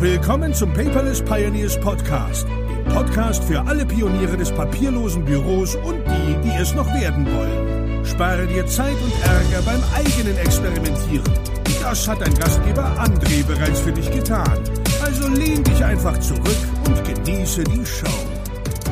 Willkommen 0.00 0.54
zum 0.54 0.72
Paperless 0.72 1.20
Pioneers 1.20 1.78
Podcast, 1.78 2.46
dem 2.48 2.84
Podcast 2.86 3.44
für 3.44 3.60
alle 3.60 3.84
Pioniere 3.84 4.34
des 4.34 4.50
papierlosen 4.50 5.26
Büros 5.26 5.76
und 5.76 6.02
die, 6.06 6.40
die 6.42 6.56
es 6.58 6.74
noch 6.74 6.86
werden 6.94 7.26
wollen. 7.26 8.02
Spare 8.06 8.46
dir 8.46 8.66
Zeit 8.66 8.94
und 8.94 9.12
Ärger 9.22 9.60
beim 9.62 9.82
eigenen 9.94 10.38
Experimentieren. 10.38 11.30
Das 11.82 12.08
hat 12.08 12.22
dein 12.22 12.34
Gastgeber 12.34 12.84
André 12.98 13.44
bereits 13.46 13.80
für 13.80 13.92
dich 13.92 14.10
getan. 14.10 14.58
Also 15.04 15.28
lehn 15.28 15.62
dich 15.64 15.84
einfach 15.84 16.18
zurück 16.20 16.56
und 16.86 17.04
genieße 17.04 17.62
die 17.64 17.84
Show. 17.84 18.06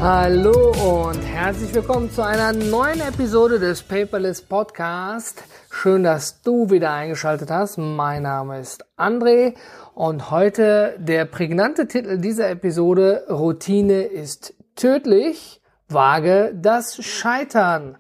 Hallo 0.03 1.09
und 1.09 1.23
herzlich 1.23 1.75
willkommen 1.75 2.13
zu 2.13 2.23
einer 2.23 2.53
neuen 2.53 3.01
Episode 3.01 3.59
des 3.59 3.83
Paperless 3.83 4.43
Podcast. 4.43 5.43
Schön, 5.71 6.05
dass 6.05 6.43
du 6.43 6.71
wieder 6.71 6.93
eingeschaltet 6.93 7.51
hast. 7.51 7.79
Mein 7.79 8.23
Name 8.23 8.61
ist 8.61 8.85
André 8.97 9.55
und 9.99 10.31
heute 10.31 10.95
der 10.99 11.25
prägnante 11.25 11.89
Titel 11.89 12.19
dieser 12.19 12.49
Episode 12.51 13.25
Routine 13.29 14.03
ist 14.03 14.55
tödlich, 14.77 15.61
wage 15.89 16.55
das 16.55 17.05
Scheitern. 17.05 17.99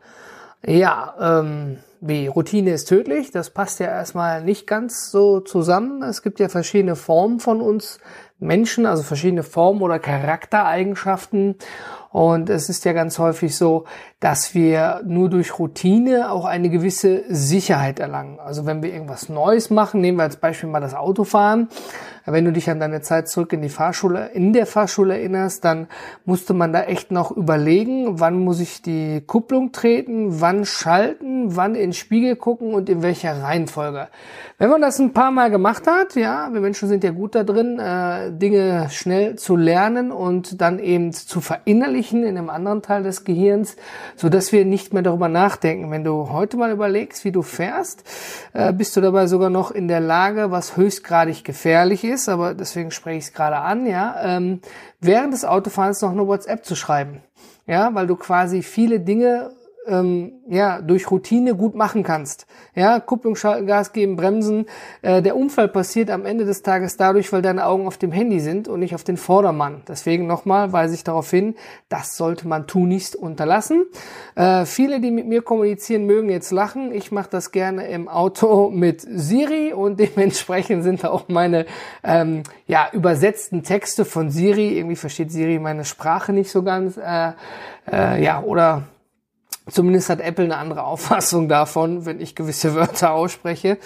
Ja, 0.64 1.40
ähm, 1.40 1.78
wie 2.00 2.28
Routine 2.28 2.70
ist 2.70 2.88
tödlich, 2.88 3.32
das 3.32 3.50
passt 3.50 3.80
ja 3.80 3.88
erstmal 3.88 4.44
nicht 4.44 4.68
ganz 4.68 5.10
so 5.10 5.40
zusammen. 5.40 6.04
Es 6.04 6.22
gibt 6.22 6.38
ja 6.38 6.48
verschiedene 6.48 6.94
Formen 6.94 7.40
von 7.40 7.60
uns 7.60 7.98
Menschen, 8.38 8.86
also 8.86 9.02
verschiedene 9.02 9.42
Formen 9.42 9.82
oder 9.82 9.98
Charaktereigenschaften. 9.98 11.56
Und 12.10 12.48
es 12.48 12.68
ist 12.68 12.84
ja 12.84 12.92
ganz 12.92 13.18
häufig 13.18 13.56
so, 13.56 13.84
dass 14.20 14.54
wir 14.54 15.02
nur 15.04 15.28
durch 15.28 15.58
Routine 15.58 16.30
auch 16.30 16.46
eine 16.46 16.70
gewisse 16.70 17.24
Sicherheit 17.28 17.98
erlangen. 18.00 18.40
Also 18.40 18.64
wenn 18.64 18.82
wir 18.82 18.92
irgendwas 18.92 19.28
Neues 19.28 19.70
machen, 19.70 20.00
nehmen 20.00 20.18
wir 20.18 20.22
als 20.22 20.36
Beispiel 20.36 20.70
mal 20.70 20.80
das 20.80 20.94
Autofahren. 20.94 21.68
Wenn 22.30 22.44
du 22.44 22.52
dich 22.52 22.68
an 22.68 22.78
deine 22.80 23.00
Zeit 23.00 23.28
zurück 23.28 23.52
in 23.52 23.62
die 23.62 23.68
Fahrschule, 23.68 24.30
in 24.34 24.52
der 24.52 24.66
Fahrschule 24.66 25.16
erinnerst, 25.16 25.64
dann 25.64 25.86
musste 26.24 26.52
man 26.52 26.72
da 26.72 26.82
echt 26.82 27.10
noch 27.10 27.30
überlegen, 27.30 28.20
wann 28.20 28.38
muss 28.38 28.60
ich 28.60 28.82
die 28.82 29.22
Kupplung 29.26 29.72
treten, 29.72 30.40
wann 30.40 30.64
schalten, 30.64 31.56
wann 31.56 31.74
in 31.74 31.80
den 31.80 31.92
Spiegel 31.92 32.36
gucken 32.36 32.74
und 32.74 32.88
in 32.88 33.02
welcher 33.02 33.42
Reihenfolge. 33.42 34.08
Wenn 34.58 34.70
man 34.70 34.80
das 34.80 34.98
ein 34.98 35.12
paar 35.12 35.30
Mal 35.30 35.50
gemacht 35.50 35.86
hat, 35.86 36.16
ja, 36.16 36.48
wir 36.52 36.60
Menschen 36.60 36.88
sind 36.88 37.04
ja 37.04 37.12
gut 37.12 37.34
da 37.34 37.44
drin, 37.44 37.78
äh, 37.78 38.32
Dinge 38.32 38.88
schnell 38.90 39.36
zu 39.36 39.56
lernen 39.56 40.10
und 40.10 40.60
dann 40.60 40.80
eben 40.80 41.12
zu 41.12 41.40
verinnerlichen 41.40 42.24
in 42.24 42.36
einem 42.36 42.50
anderen 42.50 42.82
Teil 42.82 43.04
des 43.04 43.24
Gehirns, 43.24 43.76
so 44.16 44.28
dass 44.28 44.50
wir 44.52 44.64
nicht 44.64 44.92
mehr 44.92 45.02
darüber 45.02 45.28
nachdenken. 45.28 45.90
Wenn 45.90 46.04
du 46.04 46.30
heute 46.30 46.56
mal 46.56 46.72
überlegst, 46.72 47.24
wie 47.24 47.32
du 47.32 47.42
fährst, 47.42 48.02
äh, 48.52 48.72
bist 48.72 48.96
du 48.96 49.00
dabei 49.00 49.28
sogar 49.28 49.48
noch 49.48 49.70
in 49.70 49.86
der 49.86 50.00
Lage, 50.00 50.50
was 50.50 50.76
höchstgradig 50.76 51.44
gefährlich 51.44 52.02
ist, 52.02 52.17
aber 52.26 52.54
deswegen 52.54 52.90
spreche 52.90 53.18
ich 53.18 53.24
es 53.24 53.32
gerade 53.34 53.58
an, 53.58 53.86
ja, 53.86 54.16
ähm, 54.22 54.60
während 54.98 55.34
des 55.34 55.44
Autofahrens 55.44 56.00
noch 56.00 56.12
eine 56.12 56.26
WhatsApp 56.26 56.64
zu 56.64 56.74
schreiben. 56.74 57.20
Ja, 57.66 57.94
weil 57.94 58.06
du 58.06 58.16
quasi 58.16 58.62
viele 58.62 58.98
Dinge 58.98 59.50
ähm, 59.88 60.32
ja, 60.48 60.80
durch 60.80 61.10
Routine 61.10 61.54
gut 61.54 61.74
machen 61.74 62.02
kannst. 62.02 62.46
Ja, 62.74 63.00
Kupplung, 63.00 63.34
Gas 63.34 63.92
geben, 63.92 64.16
bremsen. 64.16 64.66
Äh, 65.02 65.22
der 65.22 65.36
Unfall 65.36 65.68
passiert 65.68 66.10
am 66.10 66.24
Ende 66.24 66.44
des 66.44 66.62
Tages 66.62 66.96
dadurch, 66.96 67.32
weil 67.32 67.42
deine 67.42 67.66
Augen 67.66 67.86
auf 67.86 67.98
dem 67.98 68.12
Handy 68.12 68.40
sind 68.40 68.68
und 68.68 68.80
nicht 68.80 68.94
auf 68.94 69.04
den 69.04 69.16
Vordermann. 69.16 69.82
Deswegen 69.88 70.26
nochmal 70.26 70.72
weise 70.72 70.94
ich 70.94 71.04
darauf 71.04 71.30
hin, 71.30 71.54
das 71.88 72.16
sollte 72.16 72.46
man 72.46 72.66
tunlichst 72.66 73.16
unterlassen. 73.16 73.86
Äh, 74.34 74.64
viele, 74.64 75.00
die 75.00 75.10
mit 75.10 75.26
mir 75.26 75.42
kommunizieren, 75.42 76.04
mögen 76.04 76.28
jetzt 76.28 76.50
lachen. 76.50 76.92
Ich 76.92 77.10
mache 77.10 77.28
das 77.30 77.50
gerne 77.50 77.88
im 77.88 78.08
Auto 78.08 78.70
mit 78.74 79.00
Siri 79.00 79.72
und 79.72 79.98
dementsprechend 79.98 80.82
sind 80.82 81.04
auch 81.04 81.28
meine 81.28 81.66
ähm, 82.04 82.42
ja, 82.66 82.88
übersetzten 82.92 83.62
Texte 83.62 84.04
von 84.04 84.30
Siri. 84.30 84.76
Irgendwie 84.76 84.96
versteht 84.96 85.32
Siri 85.32 85.58
meine 85.58 85.84
Sprache 85.84 86.32
nicht 86.32 86.50
so 86.50 86.62
ganz. 86.62 86.96
Äh, 86.96 87.32
äh, 87.90 88.22
ja, 88.22 88.42
oder 88.42 88.84
Zumindest 89.70 90.08
hat 90.08 90.20
Apple 90.20 90.44
eine 90.44 90.56
andere 90.56 90.84
Auffassung 90.84 91.48
davon, 91.48 92.06
wenn 92.06 92.20
ich 92.20 92.34
gewisse 92.34 92.74
Wörter 92.74 93.12
ausspreche. 93.12 93.78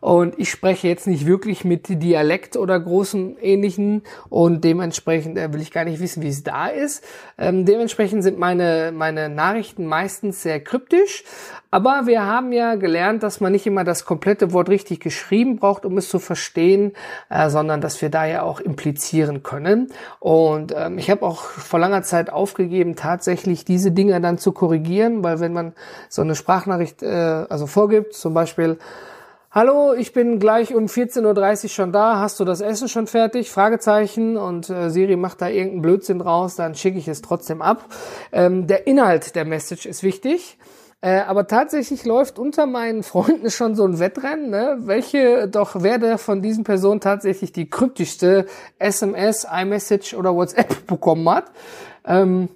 Und 0.00 0.38
ich 0.38 0.50
spreche 0.50 0.88
jetzt 0.88 1.06
nicht 1.06 1.26
wirklich 1.26 1.64
mit 1.64 2.02
Dialekt 2.02 2.56
oder 2.56 2.78
großen 2.78 3.36
ähnlichen 3.38 4.02
und 4.28 4.62
dementsprechend 4.64 5.36
äh, 5.38 5.52
will 5.52 5.60
ich 5.60 5.72
gar 5.72 5.84
nicht 5.84 6.00
wissen, 6.00 6.22
wie 6.22 6.28
es 6.28 6.42
da 6.42 6.68
ist. 6.68 7.04
Ähm, 7.36 7.64
dementsprechend 7.64 8.22
sind 8.22 8.38
meine, 8.38 8.92
meine 8.94 9.28
Nachrichten 9.28 9.86
meistens 9.86 10.42
sehr 10.42 10.60
kryptisch. 10.60 11.24
Aber 11.70 12.06
wir 12.06 12.24
haben 12.24 12.52
ja 12.52 12.76
gelernt, 12.76 13.22
dass 13.22 13.40
man 13.40 13.52
nicht 13.52 13.66
immer 13.66 13.84
das 13.84 14.06
komplette 14.06 14.52
Wort 14.54 14.70
richtig 14.70 15.00
geschrieben 15.00 15.56
braucht, 15.56 15.84
um 15.84 15.98
es 15.98 16.08
zu 16.08 16.18
verstehen, 16.18 16.92
äh, 17.28 17.50
sondern 17.50 17.82
dass 17.82 18.00
wir 18.00 18.08
da 18.08 18.24
ja 18.24 18.42
auch 18.42 18.60
implizieren 18.60 19.42
können. 19.42 19.88
Und 20.18 20.72
ähm, 20.74 20.96
ich 20.96 21.10
habe 21.10 21.26
auch 21.26 21.42
vor 21.42 21.78
langer 21.78 22.02
Zeit 22.02 22.30
aufgegeben, 22.30 22.96
tatsächlich 22.96 23.66
diese 23.66 23.92
Dinge 23.92 24.18
dann 24.20 24.38
zu 24.38 24.52
korrigieren, 24.52 25.22
weil 25.22 25.40
wenn 25.40 25.52
man 25.52 25.74
so 26.08 26.22
eine 26.22 26.34
Sprachnachricht 26.34 27.02
äh, 27.02 27.06
also 27.06 27.66
vorgibt, 27.66 28.14
zum 28.14 28.32
Beispiel 28.32 28.78
Hallo, 29.60 29.92
ich 29.92 30.12
bin 30.12 30.38
gleich 30.38 30.72
um 30.72 30.84
14.30 30.84 31.64
Uhr 31.64 31.68
schon 31.68 31.90
da. 31.90 32.20
Hast 32.20 32.38
du 32.38 32.44
das 32.44 32.60
Essen 32.60 32.88
schon 32.88 33.08
fertig? 33.08 33.50
Fragezeichen. 33.50 34.36
Und 34.36 34.70
äh, 34.70 34.88
Siri 34.88 35.16
macht 35.16 35.42
da 35.42 35.48
irgendeinen 35.48 35.82
Blödsinn 35.82 36.20
draus, 36.20 36.54
dann 36.54 36.76
schicke 36.76 36.96
ich 36.96 37.08
es 37.08 37.22
trotzdem 37.22 37.60
ab. 37.60 37.86
Ähm, 38.30 38.68
der 38.68 38.86
Inhalt 38.86 39.34
der 39.34 39.44
Message 39.44 39.86
ist 39.86 40.04
wichtig. 40.04 40.58
Äh, 41.00 41.22
aber 41.22 41.48
tatsächlich 41.48 42.04
läuft 42.04 42.38
unter 42.38 42.66
meinen 42.66 43.02
Freunden 43.02 43.50
schon 43.50 43.74
so 43.74 43.84
ein 43.84 43.98
Wettrennen, 43.98 44.48
ne? 44.48 44.76
welche 44.82 45.48
doch 45.48 45.82
wer 45.82 45.98
der 45.98 46.18
von 46.18 46.40
diesen 46.40 46.62
Personen 46.62 47.00
tatsächlich 47.00 47.50
die 47.50 47.68
kryptischste 47.68 48.46
SMS, 48.78 49.44
iMessage 49.52 50.14
oder 50.14 50.36
WhatsApp 50.36 50.68
bekommen 50.86 51.28
hat. 51.28 51.46
Ähm, 52.04 52.48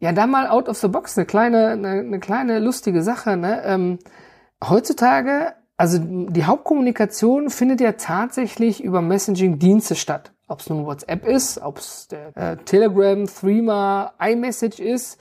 ja, 0.00 0.12
da 0.12 0.26
mal 0.26 0.48
out 0.48 0.68
of 0.68 0.76
the 0.76 0.88
box, 0.88 1.16
eine 1.16 1.24
kleine, 1.24 1.68
eine, 1.68 1.88
eine 1.92 2.20
kleine 2.20 2.58
lustige 2.58 3.02
Sache. 3.02 3.38
Ne? 3.38 3.62
Ähm, 3.64 3.98
heutzutage 4.62 5.54
also 5.82 5.98
die 5.98 6.44
Hauptkommunikation 6.44 7.50
findet 7.50 7.80
ja 7.80 7.90
tatsächlich 7.90 8.84
über 8.84 9.02
Messaging-Dienste 9.02 9.96
statt. 9.96 10.32
Ob 10.46 10.60
es 10.60 10.70
nun 10.70 10.86
WhatsApp 10.86 11.26
ist, 11.26 11.58
ob 11.60 11.78
es 11.78 12.06
äh, 12.36 12.56
Telegram, 12.58 13.26
Threema, 13.26 14.12
iMessage 14.20 14.78
ist, 14.78 15.18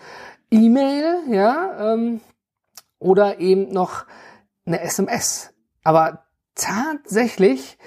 E-Mail, 0.52 1.22
ja, 1.32 1.94
ähm, 1.94 2.22
oder 3.00 3.40
eben 3.40 3.74
noch 3.74 4.06
eine 4.68 4.82
SMS. 4.82 5.52
Aber 5.84 6.26
tatsächlich 6.54 7.80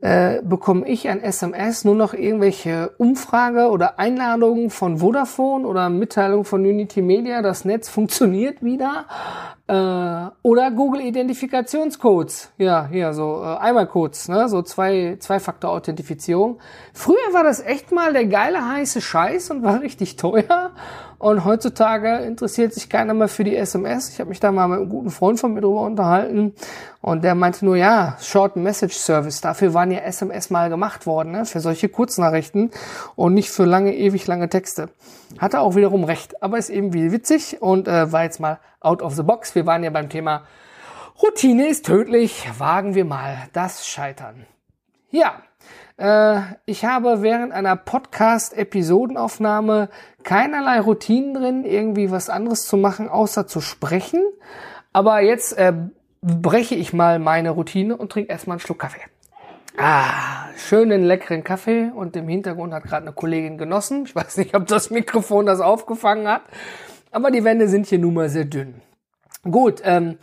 äh, 0.00 0.40
bekomme 0.42 0.88
ich 0.88 1.08
ein 1.08 1.22
SMS 1.22 1.84
nur 1.84 1.94
noch 1.94 2.14
irgendwelche 2.14 2.92
Umfrage 2.96 3.68
oder 3.68 3.98
Einladungen 3.98 4.70
von 4.70 4.98
Vodafone 4.98 5.66
oder 5.66 5.90
Mitteilungen 5.90 6.46
von 6.46 6.62
Unity 6.62 7.02
Media, 7.02 7.42
das 7.42 7.64
Netz 7.66 7.88
funktioniert 7.88 8.62
wieder. 8.62 9.04
Äh, 9.70 10.30
oder 10.42 10.70
Google 10.72 11.02
Identifikationscodes. 11.02 12.50
Ja, 12.58 12.88
hier 12.90 13.12
so 13.12 13.42
äh, 13.42 13.58
Einmalcodes, 13.58 14.28
ne? 14.28 14.48
so 14.48 14.62
zwei 14.62 15.16
Zwei-Faktor-Authentifizierung. 15.20 16.58
Früher 16.92 17.32
war 17.32 17.44
das 17.44 17.60
echt 17.60 17.92
mal 17.92 18.12
der 18.12 18.24
geile 18.24 18.66
heiße 18.66 19.00
Scheiß 19.00 19.50
und 19.50 19.62
war 19.62 19.80
richtig 19.82 20.16
teuer. 20.16 20.72
Und 21.20 21.44
heutzutage 21.44 22.24
interessiert 22.24 22.72
sich 22.72 22.88
keiner 22.88 23.12
mehr 23.12 23.28
für 23.28 23.44
die 23.44 23.54
SMS. 23.54 24.08
Ich 24.08 24.20
habe 24.20 24.30
mich 24.30 24.40
da 24.40 24.50
mal 24.50 24.66
mit 24.66 24.78
einem 24.80 24.88
guten 24.88 25.10
Freund 25.10 25.38
von 25.38 25.52
mir 25.52 25.60
drüber 25.60 25.82
unterhalten 25.82 26.54
und 27.02 27.22
der 27.22 27.34
meinte 27.34 27.64
nur, 27.64 27.76
ja, 27.76 28.16
Short 28.20 28.56
Message 28.56 28.96
Service, 28.96 29.42
dafür 29.42 29.74
waren 29.74 29.89
ja 29.90 30.00
SMS 30.00 30.50
mal 30.50 30.70
gemacht 30.70 31.06
worden, 31.06 31.32
ne? 31.32 31.44
für 31.44 31.60
solche 31.60 31.88
Kurznachrichten 31.88 32.70
und 33.16 33.34
nicht 33.34 33.50
für 33.50 33.64
lange, 33.64 33.94
ewig 33.94 34.26
lange 34.26 34.48
Texte. 34.48 34.88
Hatte 35.38 35.60
auch 35.60 35.76
wiederum 35.76 36.04
recht, 36.04 36.42
aber 36.42 36.58
ist 36.58 36.70
eben 36.70 36.92
wie 36.92 37.12
witzig 37.12 37.60
und 37.60 37.88
äh, 37.88 38.12
war 38.12 38.24
jetzt 38.24 38.40
mal 38.40 38.58
out 38.80 39.02
of 39.02 39.14
the 39.14 39.22
box. 39.22 39.54
Wir 39.54 39.66
waren 39.66 39.84
ja 39.84 39.90
beim 39.90 40.08
Thema 40.08 40.42
Routine 41.22 41.68
ist 41.68 41.84
tödlich, 41.84 42.48
wagen 42.58 42.94
wir 42.94 43.04
mal 43.04 43.36
das 43.52 43.86
Scheitern. 43.86 44.46
Ja, 45.10 45.42
äh, 45.98 46.40
ich 46.64 46.86
habe 46.86 47.20
während 47.20 47.52
einer 47.52 47.76
Podcast-Episodenaufnahme 47.76 49.90
keinerlei 50.22 50.80
Routinen 50.80 51.34
drin, 51.34 51.64
irgendwie 51.64 52.10
was 52.10 52.30
anderes 52.30 52.66
zu 52.66 52.78
machen, 52.78 53.10
außer 53.10 53.46
zu 53.46 53.60
sprechen. 53.60 54.22
Aber 54.94 55.20
jetzt 55.20 55.52
äh, 55.58 55.74
breche 56.22 56.74
ich 56.74 56.94
mal 56.94 57.18
meine 57.18 57.50
Routine 57.50 57.94
und 57.96 58.12
trinke 58.12 58.32
erstmal 58.32 58.54
einen 58.54 58.60
Schluck 58.60 58.78
Kaffee. 58.78 59.02
Ah, 59.76 60.48
schönen 60.56 61.04
leckeren 61.04 61.44
Kaffee 61.44 61.90
und 61.94 62.16
im 62.16 62.28
Hintergrund 62.28 62.74
hat 62.74 62.84
gerade 62.84 63.06
eine 63.06 63.14
Kollegin 63.14 63.56
genossen. 63.56 64.04
Ich 64.04 64.14
weiß 64.14 64.36
nicht, 64.36 64.54
ob 64.54 64.66
das 64.66 64.90
Mikrofon 64.90 65.46
das 65.46 65.60
aufgefangen 65.60 66.28
hat, 66.28 66.42
aber 67.10 67.30
die 67.30 67.44
Wände 67.44 67.68
sind 67.68 67.86
hier 67.86 67.98
nun 67.98 68.14
mal 68.14 68.28
sehr 68.28 68.44
dünn. 68.44 68.82
Gut, 69.42 69.80
ähm, 69.84 70.18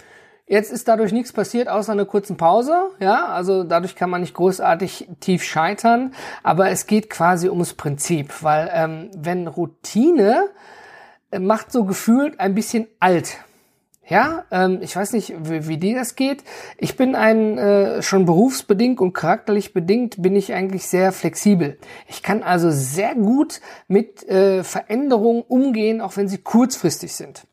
Jetzt 0.50 0.72
ist 0.72 0.88
dadurch 0.88 1.12
nichts 1.12 1.34
passiert, 1.34 1.68
außer 1.68 1.92
einer 1.92 2.06
kurzen 2.06 2.38
Pause. 2.38 2.92
Ja, 3.02 3.28
also 3.28 3.66
dadurch 3.66 3.98
kann 3.98 4.10
man 4.10 4.22
nicht 4.22 4.34
großartig 4.34 5.10
tief 5.20 5.44
scheitern. 5.44 6.14
Aber 6.42 6.70
es 6.70 6.88
geht 6.88 7.10
quasi 7.10 7.50
ums 7.50 7.74
Prinzip, 7.74 8.44
weil 8.44 8.72
ähm, 8.74 9.12
wenn 9.14 9.48
Routine 9.48 10.48
äh, 11.32 11.40
macht 11.40 11.74
so 11.74 11.84
gefühlt 11.84 12.40
ein 12.40 12.56
bisschen 12.56 12.88
alt. 13.02 13.40
Ja, 14.10 14.46
ähm, 14.52 14.80
ich 14.82 14.96
weiß 14.96 15.12
nicht, 15.14 15.34
wie, 15.38 15.68
wie 15.68 15.78
dir 15.78 15.96
das 15.96 16.16
geht. 16.16 16.44
Ich 16.78 16.96
bin 16.96 17.14
ein 17.14 17.58
äh, 17.58 18.02
schon 18.02 18.26
berufsbedingt 18.26 19.02
und 19.02 19.14
charakterlich 19.14 19.74
bedingt 19.74 20.22
bin 20.22 20.36
ich 20.36 20.54
eigentlich 20.54 20.88
sehr 20.88 21.12
flexibel. 21.12 21.78
Ich 22.08 22.24
kann 22.24 22.42
also 22.42 22.72
sehr 22.72 23.16
gut 23.16 23.60
mit 23.90 24.28
äh, 24.30 24.64
Veränderungen 24.64 25.42
umgehen, 25.42 26.00
auch 26.00 26.16
wenn 26.16 26.30
sie 26.30 26.38
kurzfristig 26.38 27.14
sind. 27.14 27.46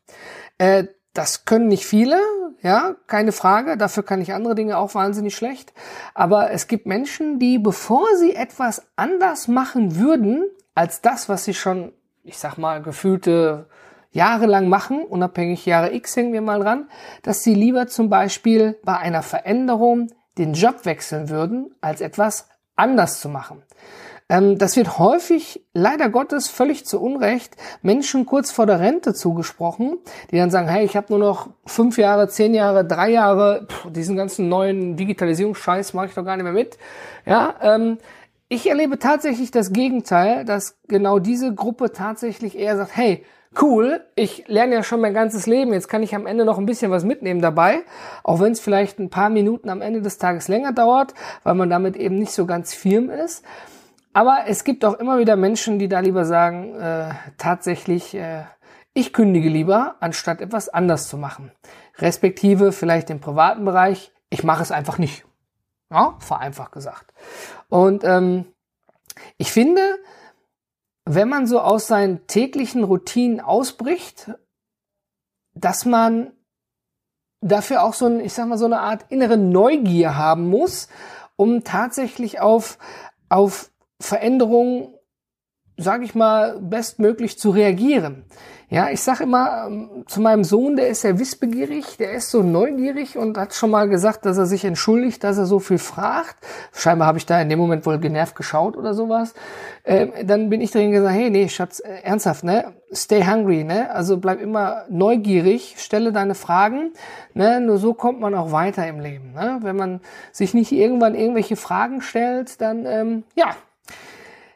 Äh, 0.57 0.85
das 1.13 1.43
können 1.45 1.67
nicht 1.67 1.85
viele, 1.85 2.19
ja, 2.61 2.95
keine 3.07 3.33
Frage. 3.33 3.77
Dafür 3.77 4.03
kann 4.03 4.21
ich 4.21 4.33
andere 4.33 4.55
Dinge 4.55 4.77
auch 4.77 4.95
wahnsinnig 4.95 5.35
schlecht. 5.35 5.73
Aber 6.13 6.51
es 6.51 6.67
gibt 6.67 6.85
Menschen, 6.85 7.37
die, 7.37 7.59
bevor 7.59 8.05
sie 8.17 8.33
etwas 8.33 8.83
anders 8.95 9.47
machen 9.49 9.97
würden, 9.97 10.45
als 10.73 11.01
das, 11.01 11.27
was 11.27 11.43
sie 11.43 11.53
schon, 11.53 11.91
ich 12.23 12.37
sag 12.37 12.57
mal, 12.57 12.81
gefühlte 12.81 13.67
jahrelang 14.15 14.69
machen, 14.69 15.03
unabhängig 15.03 15.65
Jahre 15.65 15.93
X 15.93 16.15
hängen 16.15 16.33
wir 16.33 16.41
mal 16.41 16.61
dran, 16.61 16.89
dass 17.21 17.43
sie 17.43 17.53
lieber 17.53 17.87
zum 17.87 18.09
Beispiel 18.09 18.79
bei 18.83 18.97
einer 18.97 19.21
Veränderung 19.21 20.07
den 20.37 20.53
Job 20.53 20.85
wechseln 20.85 21.29
würden, 21.29 21.75
als 21.81 22.01
etwas 22.01 22.47
anders 22.75 23.19
zu 23.19 23.29
machen. 23.29 23.61
Ähm, 24.29 24.57
das 24.57 24.77
wird 24.77 24.97
häufig, 24.97 25.65
leider 25.73 26.09
Gottes, 26.09 26.47
völlig 26.47 26.85
zu 26.85 27.01
Unrecht 27.01 27.57
Menschen 27.81 28.25
kurz 28.25 28.51
vor 28.51 28.65
der 28.65 28.79
Rente 28.79 29.13
zugesprochen, 29.13 29.97
die 30.31 30.37
dann 30.37 30.49
sagen, 30.49 30.69
hey, 30.69 30.85
ich 30.85 30.95
habe 30.95 31.07
nur 31.09 31.19
noch 31.19 31.49
fünf 31.65 31.97
Jahre, 31.97 32.29
zehn 32.29 32.53
Jahre, 32.53 32.85
drei 32.85 33.11
Jahre, 33.11 33.67
pff, 33.69 33.91
diesen 33.91 34.15
ganzen 34.15 34.47
neuen 34.47 34.95
Digitalisierungsscheiß 34.95 35.93
mache 35.93 36.07
ich 36.07 36.13
doch 36.13 36.25
gar 36.25 36.37
nicht 36.37 36.45
mehr 36.45 36.53
mit. 36.53 36.77
Ja, 37.25 37.55
ähm, 37.61 37.97
ich 38.47 38.69
erlebe 38.69 38.97
tatsächlich 38.97 39.51
das 39.51 39.73
Gegenteil, 39.73 40.45
dass 40.45 40.77
genau 40.87 41.19
diese 41.19 41.53
Gruppe 41.53 41.91
tatsächlich 41.91 42.57
eher 42.57 42.77
sagt, 42.77 42.95
hey, 42.95 43.25
cool, 43.61 44.05
ich 44.15 44.47
lerne 44.47 44.75
ja 44.75 44.83
schon 44.83 45.01
mein 45.01 45.13
ganzes 45.13 45.45
Leben, 45.45 45.73
jetzt 45.73 45.87
kann 45.87 46.03
ich 46.03 46.15
am 46.15 46.27
Ende 46.27 46.45
noch 46.45 46.57
ein 46.57 46.65
bisschen 46.65 46.91
was 46.91 47.03
mitnehmen 47.03 47.41
dabei, 47.41 47.83
auch 48.23 48.39
wenn 48.39 48.51
es 48.51 48.59
vielleicht 48.59 48.99
ein 48.99 49.09
paar 49.09 49.29
Minuten 49.29 49.69
am 49.69 49.81
Ende 49.81 50.01
des 50.01 50.17
Tages 50.17 50.47
länger 50.47 50.73
dauert, 50.73 51.13
weil 51.43 51.55
man 51.55 51.69
damit 51.69 51.95
eben 51.95 52.19
nicht 52.19 52.31
so 52.31 52.45
ganz 52.45 52.73
firm 52.73 53.09
ist. 53.09 53.43
Aber 54.13 54.45
es 54.47 54.63
gibt 54.63 54.85
auch 54.85 54.93
immer 54.93 55.19
wieder 55.19 55.35
Menschen, 55.35 55.77
die 55.77 55.89
da 55.89 55.99
lieber 55.99 56.23
sagen, 56.23 56.75
äh, 56.75 57.09
tatsächlich, 57.37 58.15
äh, 58.15 58.43
ich 58.93 59.11
kündige 59.11 59.49
lieber, 59.49 59.95
anstatt 59.99 60.39
etwas 60.39 60.69
anders 60.69 61.09
zu 61.09 61.17
machen. 61.17 61.51
Respektive 61.97 62.71
vielleicht 62.71 63.09
im 63.09 63.19
privaten 63.19 63.65
Bereich, 63.65 64.13
ich 64.29 64.43
mache 64.43 64.63
es 64.63 64.71
einfach 64.71 64.97
nicht. 64.97 65.25
Ja, 65.91 66.15
vereinfacht 66.19 66.71
gesagt. 66.71 67.13
Und 67.67 68.03
ähm, 68.05 68.45
ich 69.37 69.51
finde, 69.51 69.81
wenn 71.05 71.29
man 71.29 71.47
so 71.47 71.61
aus 71.61 71.87
seinen 71.87 72.25
täglichen 72.27 72.83
Routinen 72.83 73.39
ausbricht, 73.39 74.31
dass 75.53 75.85
man 75.85 76.31
dafür 77.41 77.83
auch 77.83 77.93
so 77.93 78.07
ein, 78.07 78.19
ich 78.19 78.33
sag 78.33 78.47
mal, 78.47 78.57
so 78.57 78.65
eine 78.65 78.79
Art 78.79 79.05
innere 79.09 79.37
Neugier 79.37 80.15
haben 80.15 80.49
muss, 80.49 80.89
um 81.35 81.63
tatsächlich 81.63 82.39
auf, 82.39 82.79
auf 83.29 83.71
Veränderungen, 84.01 84.93
sage 85.77 86.05
ich 86.05 86.15
mal, 86.15 86.59
bestmöglich 86.59 87.37
zu 87.37 87.51
reagieren. 87.51 88.25
Ja, 88.69 88.89
ich 88.89 89.01
sage 89.01 89.23
immer 89.23 89.65
ähm, 89.67 90.05
zu 90.07 90.21
meinem 90.21 90.43
Sohn, 90.43 90.75
der 90.75 90.87
ist 90.87 91.01
sehr 91.01 91.19
wissbegierig, 91.19 91.97
der 91.97 92.13
ist 92.13 92.31
so 92.31 92.41
neugierig 92.41 93.15
und 93.15 93.37
hat 93.37 93.53
schon 93.53 93.69
mal 93.69 93.87
gesagt, 93.87 94.25
dass 94.25 94.39
er 94.39 94.47
sich 94.47 94.65
entschuldigt, 94.65 95.23
dass 95.23 95.37
er 95.37 95.45
so 95.45 95.59
viel 95.59 95.77
fragt. 95.77 96.35
Scheinbar 96.73 97.07
habe 97.07 97.19
ich 97.19 97.27
da 97.27 97.39
in 97.39 97.49
dem 97.49 97.59
Moment 97.59 97.85
wohl 97.85 97.99
genervt 97.99 98.35
geschaut 98.35 98.75
oder 98.75 98.95
sowas. 98.95 99.35
Ähm, 99.83 100.13
dann 100.23 100.49
bin 100.49 100.61
ich 100.61 100.71
drin 100.71 100.91
gesagt, 100.91 101.13
hey, 101.13 101.29
nee, 101.29 101.47
Schatz, 101.47 101.79
äh, 101.79 102.01
ernsthaft, 102.03 102.43
ne? 102.43 102.73
Stay 102.91 103.23
hungry, 103.23 103.63
ne? 103.63 103.91
Also 103.91 104.17
bleib 104.17 104.41
immer 104.41 104.85
neugierig, 104.89 105.75
stelle 105.77 106.11
deine 106.11 106.33
Fragen, 106.33 106.93
ne? 107.35 107.61
Nur 107.61 107.77
so 107.77 107.93
kommt 107.93 108.19
man 108.19 108.33
auch 108.33 108.51
weiter 108.51 108.87
im 108.87 108.99
Leben, 108.99 109.33
ne? 109.33 109.59
Wenn 109.61 109.75
man 109.75 110.01
sich 110.31 110.55
nicht 110.55 110.71
irgendwann 110.71 111.13
irgendwelche 111.13 111.55
Fragen 111.55 112.01
stellt, 112.01 112.59
dann, 112.61 112.87
ähm, 112.87 113.23
ja, 113.35 113.55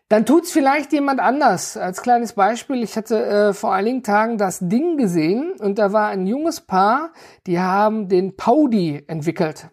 dann 0.10 0.26
tut's 0.26 0.52
vielleicht 0.52 0.92
jemand 0.92 1.20
anders. 1.20 1.78
Als 1.78 2.02
kleines 2.02 2.34
Beispiel, 2.34 2.82
ich 2.82 2.98
hatte 2.98 3.24
äh, 3.26 3.54
vor 3.54 3.74
einigen 3.74 4.02
Tagen 4.02 4.40
das 4.40 4.58
Ding 4.60 4.98
gesehen 4.98 5.54
und 5.60 5.78
da 5.78 5.94
war 5.94 6.08
ein 6.08 6.26
junges 6.26 6.62
Paar, 6.62 7.12
die 7.46 7.60
haben 7.60 8.10
den 8.10 8.36
Paudi 8.36 9.04
entwickelt. 9.06 9.68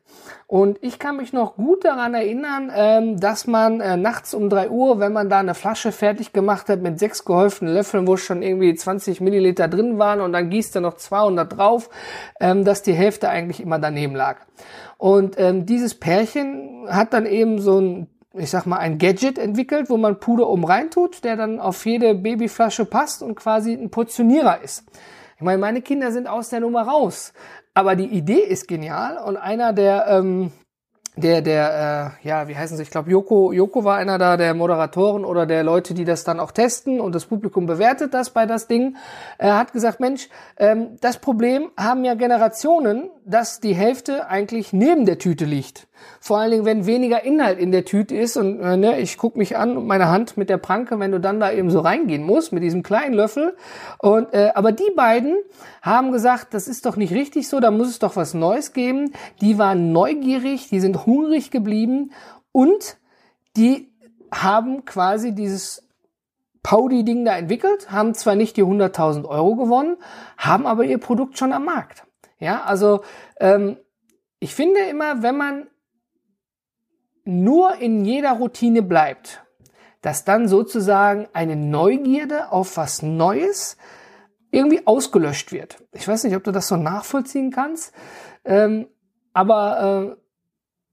Und 0.47 0.79
ich 0.83 0.99
kann 0.99 1.17
mich 1.17 1.33
noch 1.33 1.57
gut 1.57 1.87
daran 1.87 2.13
erinnern, 2.13 2.71
ähm, 2.75 3.19
dass 3.19 3.47
man 3.47 3.81
äh, 3.81 3.97
nachts 3.97 4.35
um 4.35 4.51
drei 4.51 4.69
Uhr, 4.69 5.01
wenn 5.01 5.15
man 5.15 5.31
da 5.31 5.39
eine 5.39 5.55
Flasche 5.55 5.91
fertig 5.91 6.35
gemacht 6.35 6.69
hat 6.69 6.83
mit 6.83 6.99
sechs 6.99 7.25
gehäuften 7.25 7.69
Löffeln, 7.69 8.07
wo 8.07 8.19
schon 8.19 8.43
irgendwie 8.43 8.75
20 8.75 9.23
Milliliter 9.23 9.69
drin 9.69 9.99
waren 9.99 10.21
und 10.21 10.33
dann 10.33 10.51
gießt 10.51 10.75
er 10.77 10.83
noch 10.83 10.95
200 10.95 11.57
drauf, 11.57 11.89
ähm, 12.41 12.63
dass 12.65 12.83
die 12.83 12.93
Hälfte 12.93 13.31
eigentlich 13.31 13.61
immer 13.61 13.79
daneben 13.79 14.15
lag. 14.15 14.37
Und 14.99 15.37
ähm, 15.39 15.65
dieses 15.65 15.95
Pärchen 15.95 16.87
hat 16.89 17.15
dann 17.15 17.25
eben 17.25 17.59
so 17.59 17.81
ein 17.81 18.09
ich 18.39 18.51
sag 18.51 18.67
mal, 18.67 18.79
ein 18.79 18.99
Gadget 18.99 19.39
entwickelt, 19.39 19.89
wo 19.91 19.97
man 19.97 20.21
Puder 20.21 20.49
oben 20.49 20.65
reintut, 20.65 21.25
der 21.25 21.37
dann 21.37 21.61
auf 21.61 21.85
jede 21.87 22.15
Babyflasche 22.15 22.85
passt 22.85 23.23
und 23.23 23.35
quasi 23.35 23.73
ein 23.73 23.91
Portionierer 23.91 24.63
ist. 24.63 24.85
Ich 25.37 25.43
meine, 25.43 25.59
meine 25.59 25.83
Kinder 25.83 26.13
sind 26.13 26.27
aus 26.27 26.49
der 26.49 26.61
Nummer 26.61 26.83
raus. 26.83 27.33
Aber 27.75 27.95
die 27.95 28.07
Idee 28.07 28.41
ist 28.41 28.69
genial 28.69 29.19
und 29.19 29.37
einer 29.37 29.75
der 29.75 30.07
ähm, 30.09 30.51
der, 31.17 31.41
der, 31.41 32.13
äh, 32.23 32.29
ja, 32.29 32.47
wie 32.47 32.57
heißen 32.57 32.77
sie? 32.77 32.83
Ich 32.83 32.91
glaube, 32.91 33.11
Joko, 33.11 33.53
Joko 33.53 33.85
war 33.85 33.97
einer 33.97 34.19
da 34.19 34.37
der 34.37 34.53
Moderatoren 34.53 35.25
oder 35.25 35.47
der 35.47 35.63
Leute, 35.63 35.95
die 35.95 36.05
das 36.05 36.25
dann 36.25 36.39
auch 36.39 36.53
testen 36.53 37.01
und 37.01 37.15
das 37.15 37.25
Publikum 37.25 37.65
bewertet 37.65 38.13
das 38.13 38.31
bei 38.31 38.45
das 38.45 38.67
Ding. 38.67 38.97
Er 39.39 39.59
hat 39.59 39.73
gesagt, 39.73 39.99
Mensch, 39.99 40.29
ähm, 40.59 40.99
das 41.01 41.19
Problem 41.19 41.71
haben 41.79 42.05
ja 42.05 42.15
Generationen, 42.15 43.11
dass 43.25 43.61
die 43.61 43.75
Hälfte 43.75 44.29
eigentlich 44.29 44.75
neben 44.75 45.07
der 45.07 45.19
Tüte 45.19 45.47
liegt. 45.47 45.89
Vor 46.21 46.39
allen 46.39 46.51
Dingen, 46.51 46.65
wenn 46.65 46.87
weniger 46.87 47.25
Inhalt 47.25 47.59
in 47.59 47.73
der 47.73 47.85
Tüte 47.85 48.15
ist 48.17 48.37
und 48.37 48.61
äh, 48.61 48.77
ne, 48.77 49.01
ich 49.01 49.17
guck 49.17 49.37
mich 49.37 49.57
an 49.57 49.77
und 49.77 49.87
meine 49.87 50.09
Hand 50.09 50.37
mit 50.37 50.51
der 50.51 50.59
Pranke, 50.59 50.99
wenn 50.99 51.13
du 51.13 51.21
dann 51.21 51.41
da 51.41 51.51
eben 51.51 51.71
so 51.71 51.81
reingehen 51.81 52.23
musst 52.23 52.53
mit 52.53 52.63
diesem 52.63 52.83
kleinen 52.83 53.15
Löffel. 53.15 53.57
Und 53.99 54.33
äh, 54.35 54.51
aber 54.55 54.73
die 54.73 54.91
beiden 54.95 55.37
haben 55.83 56.13
gesagt, 56.13 56.53
das 56.53 56.69
ist 56.69 56.85
doch 56.87 56.97
nicht 56.97 57.13
richtig 57.13 57.49
so, 57.49 57.61
da 57.61 57.71
muss 57.71 57.89
es 57.89 57.99
doch 57.99 58.17
was 58.17 58.35
Neues 58.35 58.73
geben. 58.73 59.13
Die 59.41 59.59
waren 59.59 59.93
neugierig, 59.93 60.69
die 60.69 60.81
sind 60.81 61.06
hungrig 61.07 61.51
geblieben 61.51 62.13
und 62.53 62.99
die 63.57 63.93
haben 64.33 64.85
quasi 64.85 65.35
dieses 65.35 65.87
Paudi-Ding 66.63 67.25
da 67.25 67.37
entwickelt, 67.37 67.93
haben 67.93 68.15
zwar 68.15 68.35
nicht 68.35 68.57
die 68.57 68.65
100.000 68.65 69.25
Euro 69.25 69.55
gewonnen, 69.55 69.99
haben 70.37 70.67
aber 70.67 70.85
ihr 70.85 70.99
Produkt 70.99 71.39
schon 71.39 71.53
am 71.53 71.65
Markt. 71.65 72.05
Ja, 72.39 72.65
also 72.65 73.03
ähm, 73.39 73.77
ich 74.41 74.55
finde 74.55 74.81
immer, 74.81 75.23
wenn 75.23 75.37
man 75.37 75.67
nur 77.25 77.77
in 77.77 78.05
jeder 78.05 78.33
Routine 78.33 78.83
bleibt, 78.83 79.43
dass 80.03 80.25
dann 80.25 80.49
sozusagen 80.49 81.29
eine 81.33 81.57
Neugierde 81.57 82.53
auf 82.53 82.77
was 82.77 83.03
Neues 83.03 83.77
irgendwie 84.51 84.87
ausgelöscht 84.87 85.53
wird. 85.53 85.79
Ich 85.93 86.07
weiß 86.07 86.25
nicht, 86.25 86.37
ob 86.37 86.45
du 86.45 86.53
das 86.53 86.69
so 86.69 86.77
nachvollziehen 86.77 87.51
kannst, 87.51 87.93
ähm, 88.45 88.89
aber 89.33 90.17
äh, 90.17 90.26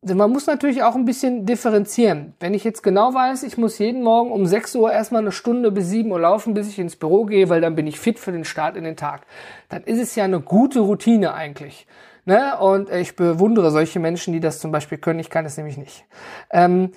man 0.06 0.32
muss 0.32 0.48
natürlich 0.48 0.84
auch 0.84 0.96
ein 0.96 1.06
bisschen 1.06 1.46
differenzieren. 1.46 2.34
Wenn 2.40 2.54
ich 2.54 2.64
jetzt 2.64 2.84
genau 2.84 3.14
weiß, 3.14 3.44
ich 3.44 3.58
muss 3.58 3.78
jeden 3.78 4.04
Morgen 4.04 4.32
um 4.32 4.46
6 4.46 4.76
Uhr 4.76 4.92
erstmal 4.92 5.22
eine 5.22 5.32
Stunde 5.32 5.72
bis 5.72 5.90
7 5.90 6.12
Uhr 6.12 6.20
laufen, 6.20 6.54
bis 6.54 6.68
ich 6.68 6.80
ins 6.80 6.96
Büro 6.96 7.26
gehe, 7.26 7.50
weil 7.50 7.62
dann 7.62 7.76
bin 7.76 7.88
ich 7.88 8.00
fit 8.00 8.20
für 8.20 8.32
den 8.32 8.46
Start 8.46 8.76
in 8.76 8.84
den 8.84 8.98
Tag, 8.98 9.22
dann 9.70 9.84
ist 9.84 10.00
es 10.00 10.16
ja 10.16 10.26
eine 10.26 10.42
gute 10.42 10.82
Routine 10.82 11.34
eigentlich. 11.34 11.88
Ne? 12.26 12.58
Und 12.58 12.90
ich 12.90 13.16
bewundere 13.16 13.72
solche 13.72 14.00
Menschen, 14.00 14.34
die 14.34 14.40
das 14.40 14.60
zum 14.60 14.72
Beispiel 14.72 14.98
können. 14.98 15.20
Ich 15.20 15.30
kann 15.30 15.46
es 15.46 15.58
nämlich 15.58 15.78
nicht. 15.78 16.06
Ähm, 16.52 16.92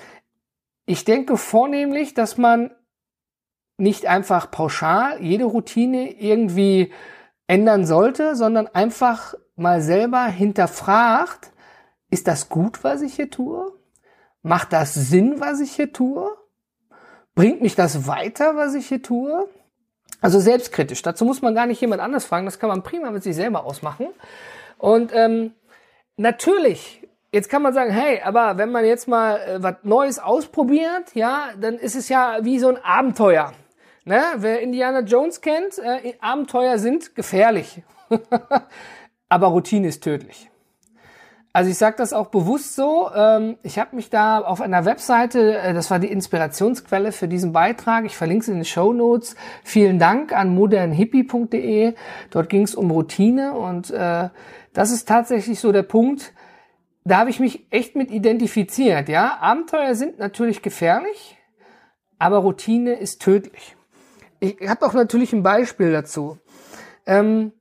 ich 0.84 1.04
denke 1.04 1.36
vornehmlich, 1.36 2.14
dass 2.14 2.38
man 2.38 2.70
nicht 3.78 4.06
einfach 4.06 4.50
pauschal 4.50 5.20
jede 5.20 5.44
Routine 5.44 6.12
irgendwie 6.12 6.92
ändern 7.46 7.84
sollte, 7.84 8.34
sondern 8.34 8.66
einfach 8.68 9.34
mal 9.56 9.80
selber 9.80 10.26
hinterfragt, 10.26 11.52
ist 12.10 12.28
das 12.28 12.48
gut, 12.48 12.84
was 12.84 13.02
ich 13.02 13.14
hier 13.14 13.30
tue? 13.30 13.72
Macht 14.42 14.72
das 14.72 14.94
Sinn, 14.94 15.40
was 15.40 15.60
ich 15.60 15.72
hier 15.72 15.92
tue? 15.92 16.36
Bringt 17.34 17.60
mich 17.60 17.74
das 17.74 18.06
weiter, 18.06 18.56
was 18.56 18.74
ich 18.74 18.86
hier 18.86 19.02
tue? 19.02 19.48
Also 20.20 20.40
selbstkritisch. 20.40 21.02
Dazu 21.02 21.24
muss 21.24 21.42
man 21.42 21.54
gar 21.54 21.66
nicht 21.66 21.80
jemand 21.80 22.00
anders 22.00 22.24
fragen. 22.24 22.46
Das 22.46 22.58
kann 22.58 22.68
man 22.68 22.82
prima 22.82 23.10
mit 23.10 23.22
sich 23.22 23.36
selber 23.36 23.64
ausmachen. 23.64 24.08
Und 24.78 25.12
ähm, 25.14 25.52
natürlich, 26.16 27.06
jetzt 27.32 27.50
kann 27.50 27.62
man 27.62 27.74
sagen, 27.74 27.90
hey, 27.90 28.20
aber 28.22 28.56
wenn 28.56 28.70
man 28.70 28.84
jetzt 28.84 29.08
mal 29.08 29.36
äh, 29.38 29.62
was 29.62 29.76
Neues 29.82 30.18
ausprobiert, 30.18 31.14
ja, 31.14 31.50
dann 31.60 31.74
ist 31.74 31.96
es 31.96 32.08
ja 32.08 32.38
wie 32.42 32.58
so 32.58 32.68
ein 32.68 32.82
Abenteuer. 32.82 33.52
Ne? 34.04 34.22
Wer 34.36 34.60
Indiana 34.60 35.00
Jones 35.00 35.40
kennt, 35.40 35.78
äh, 35.78 36.14
Abenteuer 36.20 36.78
sind 36.78 37.14
gefährlich. 37.14 37.82
aber 39.28 39.48
Routine 39.48 39.88
ist 39.88 40.02
tödlich. 40.02 40.48
Also 41.56 41.70
ich 41.70 41.78
sage 41.78 41.96
das 41.96 42.12
auch 42.12 42.26
bewusst 42.26 42.76
so. 42.76 43.08
Ähm, 43.14 43.56
ich 43.62 43.78
habe 43.78 43.96
mich 43.96 44.10
da 44.10 44.40
auf 44.40 44.60
einer 44.60 44.84
Webseite, 44.84 45.56
äh, 45.56 45.72
das 45.72 45.90
war 45.90 45.98
die 45.98 46.12
Inspirationsquelle 46.12 47.12
für 47.12 47.28
diesen 47.28 47.52
Beitrag. 47.52 48.04
Ich 48.04 48.14
verlinke 48.14 48.42
es 48.42 48.48
in 48.48 48.56
den 48.56 48.66
Show 48.66 48.92
Notes. 48.92 49.36
Vielen 49.64 49.98
Dank 49.98 50.34
an 50.34 50.54
modernhippie.de. 50.54 51.94
Dort 52.28 52.50
ging 52.50 52.64
es 52.64 52.74
um 52.74 52.90
Routine 52.90 53.54
und 53.54 53.90
äh, 53.90 54.28
das 54.74 54.90
ist 54.90 55.08
tatsächlich 55.08 55.58
so 55.58 55.72
der 55.72 55.84
Punkt. 55.84 56.34
Da 57.04 57.16
habe 57.16 57.30
ich 57.30 57.40
mich 57.40 57.66
echt 57.70 57.96
mit 57.96 58.10
identifiziert. 58.10 59.08
Ja, 59.08 59.38
Abenteuer 59.40 59.94
sind 59.94 60.18
natürlich 60.18 60.60
gefährlich, 60.60 61.38
aber 62.18 62.36
Routine 62.36 62.96
ist 62.96 63.22
tödlich. 63.22 63.76
Ich 64.40 64.68
habe 64.68 64.84
auch 64.84 64.92
natürlich 64.92 65.32
ein 65.32 65.42
Beispiel 65.42 65.90
dazu. 65.90 66.36
Ähm, 67.06 67.52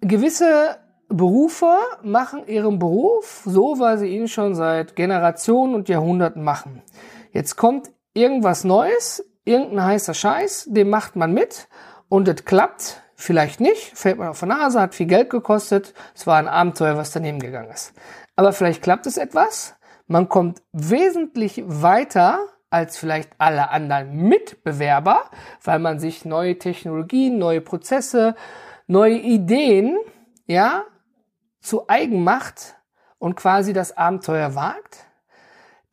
gewisse 0.00 0.78
Berufe 1.08 1.76
machen 2.02 2.46
ihren 2.46 2.78
Beruf 2.78 3.42
so, 3.44 3.78
weil 3.78 3.98
sie 3.98 4.08
ihn 4.08 4.28
schon 4.28 4.54
seit 4.54 4.96
Generationen 4.96 5.74
und 5.74 5.88
Jahrhunderten 5.88 6.42
machen. 6.42 6.82
Jetzt 7.32 7.56
kommt 7.56 7.90
irgendwas 8.14 8.64
Neues, 8.64 9.24
irgendein 9.44 9.84
heißer 9.84 10.14
Scheiß, 10.14 10.68
den 10.70 10.88
macht 10.88 11.16
man 11.16 11.32
mit 11.32 11.68
und 12.08 12.28
es 12.28 12.44
klappt, 12.44 13.02
vielleicht 13.14 13.60
nicht, 13.60 13.96
fällt 13.96 14.18
man 14.18 14.28
auf 14.28 14.40
die 14.40 14.46
Nase, 14.46 14.80
hat 14.80 14.94
viel 14.94 15.06
Geld 15.06 15.30
gekostet, 15.30 15.94
es 16.14 16.26
war 16.26 16.38
ein 16.38 16.48
Abenteuer, 16.48 16.96
was 16.96 17.12
daneben 17.12 17.40
gegangen 17.40 17.70
ist. 17.70 17.92
Aber 18.36 18.52
vielleicht 18.52 18.82
klappt 18.82 19.06
es 19.06 19.16
etwas, 19.16 19.74
man 20.06 20.28
kommt 20.28 20.62
wesentlich 20.72 21.62
weiter 21.66 22.40
als 22.70 22.98
vielleicht 22.98 23.30
alle 23.38 23.70
anderen 23.70 24.16
Mitbewerber, 24.16 25.30
weil 25.62 25.78
man 25.78 26.00
sich 26.00 26.24
neue 26.24 26.58
Technologien, 26.58 27.38
neue 27.38 27.60
Prozesse, 27.60 28.34
neue 28.86 29.16
Ideen, 29.16 29.96
ja, 30.46 30.84
zu 31.64 31.88
eigen 31.88 32.22
macht 32.22 32.76
und 33.18 33.36
quasi 33.36 33.72
das 33.72 33.96
Abenteuer 33.96 34.54
wagt, 34.54 35.06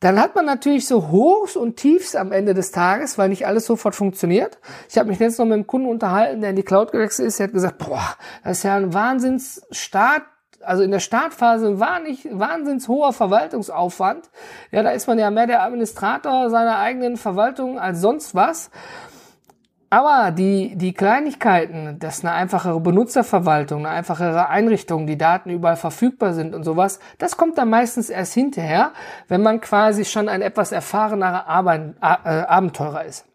dann 0.02 0.20
hat 0.20 0.36
man 0.36 0.46
natürlich 0.46 0.88
so 0.88 1.10
Hochs 1.10 1.56
und 1.56 1.78
Tiefs 1.78 2.16
am 2.16 2.32
Ende 2.32 2.56
des 2.56 2.72
Tages, 2.72 3.20
weil 3.20 3.30
nicht 3.30 3.46
alles 3.46 3.68
sofort 3.68 3.96
funktioniert. 3.96 4.60
Ich 4.90 4.98
habe 4.98 5.10
mich 5.10 5.20
jetzt 5.20 5.38
noch 5.38 5.46
mit 5.46 5.54
einem 5.54 5.68
Kunden 5.68 5.88
unterhalten, 5.88 6.42
der 6.42 6.50
in 6.50 6.56
die 6.56 6.64
Cloud 6.64 6.92
gewechselt 6.92 7.28
ist. 7.28 7.40
Der 7.40 7.48
hat 7.48 7.54
gesagt, 7.54 7.78
boah, 7.78 8.16
das 8.44 8.58
ist 8.58 8.64
ja 8.64 8.76
ein 8.76 8.96
Wahnsinnsstart, 8.96 10.24
also 10.62 10.82
in 10.82 10.90
der 10.90 11.00
Startphase 11.00 11.68
ein 11.68 11.80
wahnsinns 11.80 12.88
hoher 12.88 13.14
Verwaltungsaufwand. 13.14 14.30
Ja, 14.72 14.82
da 14.82 14.90
ist 14.90 15.08
man 15.08 15.20
ja 15.20 15.30
mehr 15.30 15.48
der 15.48 15.62
Administrator 15.62 16.50
seiner 16.50 16.80
eigenen 16.80 17.16
Verwaltung 17.16 17.80
als 17.80 18.02
sonst 18.02 18.34
was. 18.34 18.72
Aber 19.94 20.32
die, 20.32 20.78
die 20.78 20.94
Kleinigkeiten, 20.94 22.00
dass 22.00 22.24
eine 22.24 22.34
einfachere 22.34 22.80
Benutzerverwaltung, 22.80 23.86
eine 23.86 23.90
einfachere 23.90 24.48
Einrichtung, 24.48 25.06
die 25.06 25.18
Daten 25.18 25.50
überall 25.50 25.76
verfügbar 25.76 26.34
sind 26.34 26.56
und 26.56 26.64
sowas, 26.64 27.02
das 27.18 27.36
kommt 27.36 27.58
dann 27.58 27.70
meistens 27.70 28.10
erst 28.10 28.34
hinterher, 28.34 28.94
wenn 29.28 29.42
man 29.42 29.60
quasi 29.60 30.06
schon 30.06 30.30
ein 30.30 30.42
etwas 30.42 30.72
erfahrenerer 30.72 31.46
Arbeit, 31.46 31.96
äh, 32.00 32.06
Abenteurer 32.06 33.04
ist. 33.04 33.26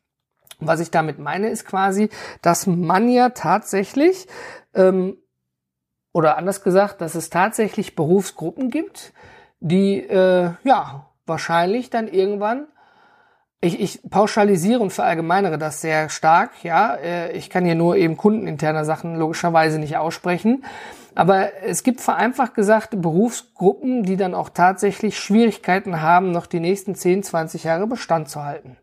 Was 0.58 0.80
ich 0.80 0.90
damit 0.90 1.18
meine, 1.18 1.50
ist 1.50 1.66
quasi, 1.66 2.08
dass 2.40 2.66
man 2.66 3.10
ja 3.10 3.28
tatsächlich, 3.28 4.26
ähm, 4.72 5.18
oder 6.14 6.38
anders 6.38 6.62
gesagt, 6.62 7.02
dass 7.02 7.14
es 7.16 7.28
tatsächlich 7.28 7.94
Berufsgruppen 7.94 8.70
gibt, 8.70 9.12
die 9.60 9.98
äh, 9.98 10.52
ja 10.64 11.06
wahrscheinlich 11.26 11.90
dann 11.90 12.08
irgendwann 12.08 12.66
ich, 13.60 13.80
ich 13.80 14.00
pauschalisiere 14.10 14.80
und 14.80 14.92
verallgemeinere 14.92 15.58
das 15.58 15.80
sehr 15.80 16.08
stark, 16.08 16.62
ja. 16.62 16.94
Äh, 16.94 17.32
ich 17.32 17.50
kann 17.50 17.64
hier 17.64 17.74
nur 17.74 17.96
eben 17.96 18.16
kundeninterne 18.16 18.84
Sachen 18.84 19.16
logischerweise 19.16 19.78
nicht 19.78 19.96
aussprechen. 19.96 20.64
Aber 21.14 21.62
es 21.62 21.82
gibt 21.82 22.02
vereinfacht 22.02 22.54
gesagt 22.54 23.00
Berufsgruppen, 23.00 24.02
die 24.02 24.18
dann 24.18 24.34
auch 24.34 24.50
tatsächlich 24.50 25.18
Schwierigkeiten 25.18 26.02
haben, 26.02 26.30
noch 26.30 26.46
die 26.46 26.60
nächsten 26.60 26.94
10, 26.94 27.22
20 27.22 27.64
Jahre 27.64 27.86
Bestand 27.86 28.28
zu 28.28 28.44
halten. 28.44 28.76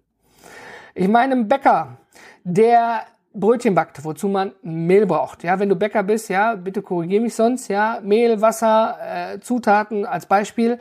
Ich 0.95 1.07
meine, 1.07 1.35
ein 1.35 1.47
Bäcker, 1.47 1.97
der 2.43 3.03
Brötchen 3.35 3.75
backt, 3.75 4.03
wozu 4.03 4.27
man 4.27 4.51
Mehl 4.63 5.05
braucht. 5.05 5.43
Ja, 5.43 5.59
wenn 5.59 5.69
du 5.69 5.75
Bäcker 5.75 6.03
bist, 6.03 6.29
ja, 6.29 6.55
bitte 6.55 6.81
korrigier 6.81 7.21
mich 7.21 7.35
sonst, 7.35 7.67
ja, 7.67 7.99
Mehl, 8.03 8.41
Wasser, 8.41 8.97
äh, 9.01 9.39
Zutaten 9.39 10.05
als 10.05 10.25
Beispiel. 10.25 10.79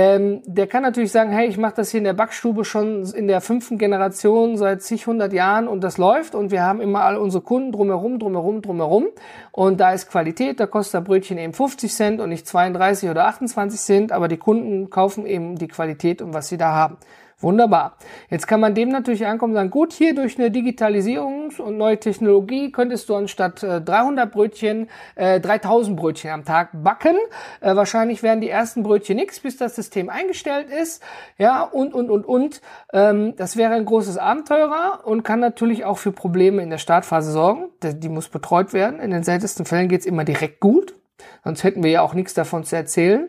Ähm, 0.00 0.42
der 0.46 0.68
kann 0.68 0.84
natürlich 0.84 1.10
sagen, 1.10 1.32
hey, 1.32 1.48
ich 1.48 1.58
mache 1.58 1.74
das 1.74 1.90
hier 1.90 1.98
in 1.98 2.04
der 2.04 2.12
Backstube 2.12 2.64
schon 2.64 3.02
in 3.14 3.26
der 3.26 3.40
fünften 3.40 3.78
Generation 3.78 4.56
seit 4.56 4.80
zig 4.80 5.08
hundert 5.08 5.32
Jahren 5.32 5.66
und 5.66 5.82
das 5.82 5.98
läuft 5.98 6.36
und 6.36 6.52
wir 6.52 6.62
haben 6.62 6.80
immer 6.80 7.00
alle 7.00 7.18
unsere 7.18 7.42
Kunden 7.42 7.72
drumherum, 7.72 8.20
drumherum, 8.20 8.62
drumherum 8.62 9.08
und 9.50 9.80
da 9.80 9.90
ist 9.90 10.08
Qualität, 10.08 10.60
da 10.60 10.66
kostet 10.66 11.00
das 11.00 11.04
Brötchen 11.04 11.36
eben 11.36 11.52
50 11.52 11.92
Cent 11.92 12.20
und 12.20 12.28
nicht 12.28 12.46
32 12.46 13.10
oder 13.10 13.26
28 13.26 13.80
Cent, 13.80 14.12
aber 14.12 14.28
die 14.28 14.36
Kunden 14.36 14.88
kaufen 14.88 15.26
eben 15.26 15.56
die 15.56 15.66
Qualität 15.66 16.22
und 16.22 16.32
was 16.32 16.46
sie 16.46 16.58
da 16.58 16.70
haben. 16.74 16.98
Wunderbar. 17.40 17.96
Jetzt 18.30 18.48
kann 18.48 18.58
man 18.58 18.74
dem 18.74 18.88
natürlich 18.88 19.24
ankommen 19.24 19.52
und 19.52 19.58
sagen, 19.58 19.70
gut, 19.70 19.92
hier 19.92 20.12
durch 20.12 20.38
eine 20.38 20.50
Digitalisierung 20.50 21.52
und 21.58 21.78
neue 21.78 22.00
Technologie 22.00 22.72
könntest 22.72 23.08
du 23.08 23.14
anstatt 23.14 23.62
300 23.62 24.26
äh, 24.26 24.28
Brötchen 24.28 24.88
äh, 25.14 25.38
3000 25.38 25.96
Brötchen 25.96 26.32
am 26.32 26.44
Tag 26.44 26.70
backen. 26.82 27.14
Äh, 27.60 27.76
wahrscheinlich 27.76 28.24
werden 28.24 28.40
die 28.40 28.48
ersten 28.48 28.82
Brötchen 28.82 29.14
nichts, 29.14 29.38
bis 29.38 29.56
das 29.56 29.76
System 29.76 30.10
eingestellt 30.10 30.68
ist. 30.68 31.00
Ja, 31.38 31.62
und, 31.62 31.94
und, 31.94 32.10
und, 32.10 32.26
und. 32.26 32.60
Ähm, 32.92 33.36
das 33.36 33.56
wäre 33.56 33.74
ein 33.74 33.84
großes 33.84 34.18
Abenteurer 34.18 35.02
und 35.04 35.22
kann 35.22 35.38
natürlich 35.38 35.84
auch 35.84 35.98
für 35.98 36.10
Probleme 36.10 36.60
in 36.60 36.70
der 36.70 36.78
Startphase 36.78 37.30
sorgen. 37.30 37.66
Die, 37.84 37.94
die 37.94 38.08
muss 38.08 38.28
betreut 38.28 38.72
werden. 38.72 38.98
In 38.98 39.12
den 39.12 39.22
seltensten 39.22 39.64
Fällen 39.64 39.86
geht's 39.86 40.06
immer 40.06 40.24
direkt 40.24 40.58
gut. 40.58 40.96
Sonst 41.44 41.62
hätten 41.62 41.84
wir 41.84 41.90
ja 41.92 42.02
auch 42.02 42.14
nichts 42.14 42.34
davon 42.34 42.64
zu 42.64 42.74
erzählen. 42.74 43.28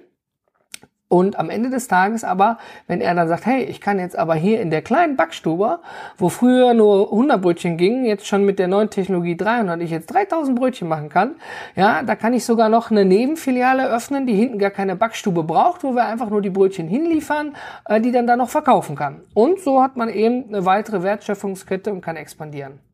Und 1.10 1.40
am 1.40 1.50
Ende 1.50 1.72
des 1.72 1.88
Tages 1.88 2.24
aber, 2.24 2.60
wenn 2.86 3.02
er 3.02 3.16
dann 3.16 3.28
sagt, 3.28 3.48
hey, 3.48 3.64
ich 3.64 3.82
kann 3.82 3.98
jetzt 4.00 4.18
aber 4.18 4.36
hier 4.36 4.62
in 4.62 4.70
der 4.70 4.84
kleinen 4.84 5.16
Backstube, 5.16 5.80
wo 6.18 6.30
früher 6.30 6.76
nur 6.76 7.12
100 7.12 7.42
Brötchen 7.42 7.78
gingen, 7.78 8.06
jetzt 8.06 8.28
schon 8.28 8.46
mit 8.46 8.60
der 8.60 8.68
neuen 8.68 8.92
Technologie 8.92 9.36
300, 9.36 9.82
ich 9.82 9.90
jetzt 9.90 10.14
3000 10.14 10.58
Brötchen 10.58 10.88
machen 10.88 11.10
kann, 11.10 11.36
ja, 11.76 12.04
da 12.04 12.16
kann 12.16 12.34
ich 12.34 12.46
sogar 12.46 12.70
noch 12.70 12.92
eine 12.92 13.06
Nebenfiliale 13.06 13.90
öffnen, 13.90 14.28
die 14.28 14.36
hinten 14.36 14.60
gar 14.60 14.70
keine 14.70 14.96
Backstube 14.96 15.44
braucht, 15.44 15.84
wo 15.84 15.96
wir 15.96 16.06
einfach 16.06 16.30
nur 16.30 16.44
die 16.44 16.52
Brötchen 16.52 16.88
hinliefern, 16.88 17.56
äh, 17.86 18.00
die 18.00 18.12
dann 18.12 18.28
da 18.28 18.38
noch 18.38 18.50
verkaufen 18.50 18.96
kann. 18.96 19.22
Und 19.34 19.60
so 19.62 19.82
hat 19.82 19.98
man 19.98 20.10
eben 20.10 20.46
eine 20.50 20.66
weitere 20.66 21.02
Wertschöpfungskette 21.02 21.92
und 21.92 22.02
kann 22.02 22.18
expandieren. 22.18 22.89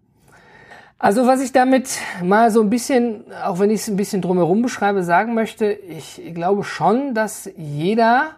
Also 1.05 1.27
was 1.27 1.39
ich 1.39 1.51
damit 1.51 1.99
mal 2.23 2.49
so 2.49 2.61
ein 2.61 2.71
bisschen, 2.71 3.25
auch 3.43 3.59
wenn 3.59 3.69
ich 3.69 3.81
es 3.81 3.87
ein 3.87 3.95
bisschen 3.95 4.23
drumherum 4.23 4.63
beschreibe, 4.63 5.03
sagen 5.03 5.35
möchte, 5.35 5.71
ich 5.71 6.19
glaube 6.33 6.63
schon, 6.63 7.13
dass 7.13 7.47
jeder 7.57 8.37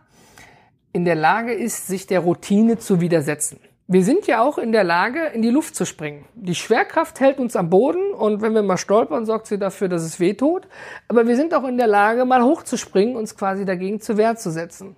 in 0.92 1.06
der 1.06 1.16
Lage 1.16 1.54
ist, 1.54 1.88
sich 1.88 2.08
der 2.08 2.20
Routine 2.20 2.78
zu 2.78 3.00
widersetzen. 3.00 3.62
Wir 3.88 4.04
sind 4.04 4.28
ja 4.28 4.42
auch 4.42 4.58
in 4.58 4.74
der 4.74 4.84
Lage, 4.84 5.28
in 5.28 5.42
die 5.42 5.50
Luft 5.50 5.78
zu 5.78 5.86
springen. 5.86 6.26
Die 6.36 6.56
Schwerkraft 6.56 7.22
hält 7.22 7.40
uns 7.40 7.56
am 7.56 7.70
Boden 7.70 8.12
und 8.12 8.42
wenn 8.42 8.54
wir 8.54 8.64
mal 8.64 8.76
stolpern, 8.76 9.26
sorgt 9.26 9.48
sie 9.48 9.58
dafür, 9.58 9.88
dass 9.88 10.04
es 10.04 10.20
weh 10.20 10.34
tut. 10.34 10.68
Aber 11.08 11.26
wir 11.26 11.38
sind 11.38 11.54
auch 11.54 11.64
in 11.64 11.78
der 11.78 11.88
Lage, 11.88 12.26
mal 12.26 12.44
hochzuspringen, 12.44 13.16
uns 13.16 13.38
quasi 13.38 13.64
dagegen 13.64 14.02
zur 14.02 14.18
Wehr 14.18 14.36
zu 14.36 14.52
setzen. 14.52 14.98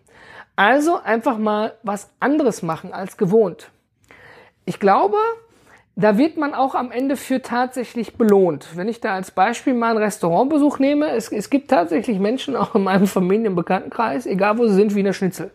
Also 0.55 0.99
einfach 0.99 1.37
mal 1.37 1.75
was 1.83 2.09
anderes 2.19 2.63
machen 2.63 2.93
als 2.93 3.15
gewohnt. 3.15 3.69
Ich 4.65 4.79
glaube, 4.79 5.17
da 5.99 6.17
wird 6.17 6.37
man 6.37 6.53
auch 6.53 6.75
am 6.75 6.91
Ende 6.91 7.17
für 7.17 7.41
tatsächlich 7.41 8.15
belohnt. 8.15 8.77
Wenn 8.77 8.87
ich 8.87 9.01
da 9.01 9.15
als 9.15 9.31
Beispiel 9.31 9.73
mal 9.73 9.91
einen 9.91 10.03
Restaurantbesuch 10.03 10.79
nehme, 10.79 11.09
es, 11.09 11.29
es 11.29 11.49
gibt 11.49 11.69
tatsächlich 11.69 12.19
Menschen 12.19 12.55
auch 12.55 12.73
in 12.73 12.83
meinem 12.83 13.05
Familienbekanntenkreis, 13.05 14.25
egal 14.25 14.57
wo 14.57 14.67
sie 14.67 14.75
sind, 14.75 14.95
wie 14.95 15.01
eine 15.01 15.13
Schnitzel. 15.13 15.51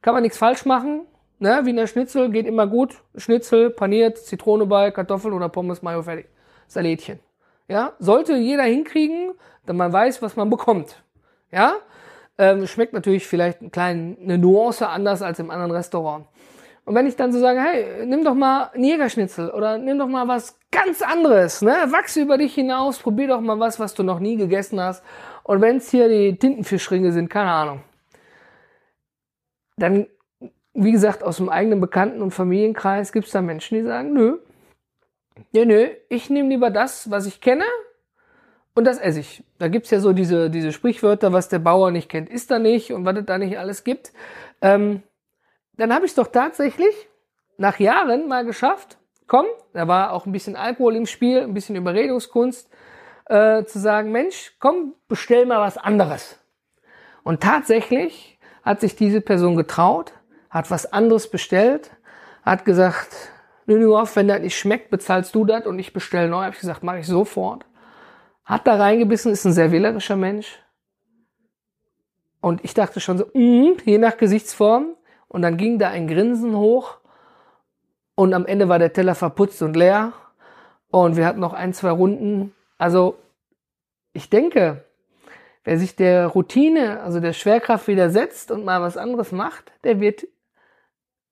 Kann 0.00 0.14
man 0.14 0.22
nichts 0.22 0.38
falsch 0.38 0.64
machen. 0.64 1.02
Ne? 1.40 1.62
Wiener 1.64 1.88
Schnitzel 1.88 2.30
geht 2.30 2.46
immer 2.46 2.68
gut. 2.68 3.02
Schnitzel, 3.16 3.70
paniert, 3.70 4.18
Zitrone 4.18 4.64
bei, 4.66 4.92
Kartoffeln 4.92 5.34
oder 5.34 5.48
Pommes, 5.48 5.82
Mayo, 5.82 6.02
fertig. 6.02 6.26
Salätchen. 6.68 7.18
Ja, 7.66 7.94
sollte 7.98 8.36
jeder 8.36 8.64
hinkriegen, 8.64 9.32
dann 9.66 9.76
man 9.76 9.92
weiß, 9.92 10.22
was 10.22 10.36
man 10.36 10.50
bekommt. 10.50 11.02
Ja, 11.50 11.74
ähm, 12.38 12.66
schmeckt 12.68 12.92
natürlich 12.92 13.26
vielleicht 13.26 13.60
ein 13.60 13.72
klein, 13.72 14.16
eine 14.22 14.38
Nuance 14.38 14.88
anders 14.88 15.20
als 15.20 15.40
im 15.40 15.50
anderen 15.50 15.72
Restaurant. 15.72 16.26
Und 16.90 16.96
wenn 16.96 17.06
ich 17.06 17.14
dann 17.14 17.32
so 17.32 17.38
sage, 17.38 17.60
hey, 17.60 18.04
nimm 18.04 18.24
doch 18.24 18.34
mal 18.34 18.72
einen 18.74 18.82
Jägerschnitzel 18.82 19.50
oder 19.50 19.78
nimm 19.78 19.96
doch 20.00 20.08
mal 20.08 20.26
was 20.26 20.58
ganz 20.72 21.02
anderes, 21.02 21.62
ne? 21.62 21.70
Wachse 21.90 22.20
über 22.20 22.36
dich 22.36 22.52
hinaus, 22.52 22.98
probier 22.98 23.28
doch 23.28 23.40
mal 23.40 23.60
was, 23.60 23.78
was 23.78 23.94
du 23.94 24.02
noch 24.02 24.18
nie 24.18 24.34
gegessen 24.34 24.80
hast. 24.80 25.04
Und 25.44 25.60
wenn 25.60 25.76
es 25.76 25.88
hier 25.88 26.08
die 26.08 26.36
Tintenfischringe 26.36 27.12
sind, 27.12 27.30
keine 27.30 27.52
Ahnung. 27.52 27.84
Dann, 29.76 30.08
wie 30.74 30.90
gesagt, 30.90 31.22
aus 31.22 31.36
dem 31.36 31.48
eigenen 31.48 31.80
Bekannten- 31.80 32.22
und 32.22 32.32
Familienkreis 32.32 33.12
gibt 33.12 33.26
es 33.26 33.32
da 33.32 33.40
Menschen, 33.40 33.78
die 33.78 33.84
sagen, 33.84 34.12
nö, 34.12 34.38
nö, 35.52 35.66
nö, 35.66 35.90
ich 36.08 36.28
nehme 36.28 36.48
lieber 36.48 36.70
das, 36.70 37.08
was 37.08 37.24
ich 37.24 37.40
kenne, 37.40 37.66
und 38.74 38.84
das 38.84 38.98
esse 38.98 39.20
ich. 39.20 39.44
Da 39.58 39.68
gibt's 39.68 39.90
ja 39.90 40.00
so 40.00 40.12
diese, 40.12 40.50
diese 40.50 40.72
Sprichwörter, 40.72 41.32
was 41.32 41.48
der 41.48 41.60
Bauer 41.60 41.92
nicht 41.92 42.08
kennt, 42.08 42.28
isst 42.28 42.50
er 42.50 42.58
nicht 42.58 42.92
und 42.92 43.04
was 43.04 43.16
es 43.16 43.26
da 43.26 43.38
nicht 43.38 43.58
alles 43.60 43.84
gibt. 43.84 44.12
Ähm, 44.60 45.04
dann 45.74 45.94
habe 45.94 46.04
ich 46.04 46.12
es 46.12 46.16
doch 46.16 46.28
tatsächlich 46.28 47.08
nach 47.56 47.78
Jahren 47.78 48.28
mal 48.28 48.44
geschafft. 48.44 48.98
Komm, 49.26 49.46
da 49.72 49.86
war 49.86 50.12
auch 50.12 50.26
ein 50.26 50.32
bisschen 50.32 50.56
Alkohol 50.56 50.96
im 50.96 51.06
Spiel, 51.06 51.40
ein 51.40 51.54
bisschen 51.54 51.76
Überredungskunst, 51.76 52.68
äh, 53.26 53.64
zu 53.64 53.78
sagen, 53.78 54.10
Mensch, 54.10 54.56
komm, 54.58 54.94
bestell 55.08 55.46
mal 55.46 55.60
was 55.60 55.78
anderes. 55.78 56.38
Und 57.22 57.42
tatsächlich 57.42 58.38
hat 58.62 58.80
sich 58.80 58.96
diese 58.96 59.20
Person 59.20 59.56
getraut, 59.56 60.12
hat 60.48 60.70
was 60.70 60.92
anderes 60.92 61.30
bestellt, 61.30 61.90
hat 62.42 62.64
gesagt, 62.64 63.30
auf, 63.68 64.16
wenn 64.16 64.28
das 64.28 64.40
nicht 64.40 64.58
schmeckt, 64.58 64.90
bezahlst 64.90 65.34
du 65.34 65.44
das 65.44 65.66
und 65.66 65.78
ich 65.78 65.92
bestelle 65.92 66.28
neu. 66.28 66.44
Hab 66.44 66.54
ich 66.54 66.60
gesagt, 66.60 66.82
mache 66.82 66.98
ich 66.98 67.06
sofort. 67.06 67.64
Hat 68.44 68.66
da 68.66 68.76
reingebissen, 68.76 69.30
ist 69.30 69.44
ein 69.44 69.52
sehr 69.52 69.70
wählerischer 69.70 70.16
Mensch. 70.16 70.58
Und 72.40 72.64
ich 72.64 72.74
dachte 72.74 72.98
schon 73.00 73.18
so, 73.18 73.26
mm, 73.32 73.76
je 73.84 73.98
nach 73.98 74.16
Gesichtsform. 74.16 74.96
Und 75.30 75.42
dann 75.42 75.56
ging 75.56 75.78
da 75.78 75.88
ein 75.88 76.08
Grinsen 76.08 76.56
hoch. 76.56 76.98
Und 78.16 78.34
am 78.34 78.44
Ende 78.44 78.68
war 78.68 78.78
der 78.78 78.92
Teller 78.92 79.14
verputzt 79.14 79.62
und 79.62 79.76
leer. 79.76 80.12
Und 80.90 81.16
wir 81.16 81.24
hatten 81.24 81.40
noch 81.40 81.52
ein, 81.52 81.72
zwei 81.72 81.90
Runden. 81.90 82.52
Also, 82.78 83.16
ich 84.12 84.28
denke, 84.28 84.84
wer 85.64 85.78
sich 85.78 85.94
der 85.94 86.26
Routine, 86.26 87.00
also 87.00 87.20
der 87.20 87.32
Schwerkraft 87.32 87.86
widersetzt 87.86 88.50
und 88.50 88.64
mal 88.64 88.82
was 88.82 88.96
anderes 88.96 89.30
macht, 89.30 89.72
der 89.84 90.00
wird 90.00 90.26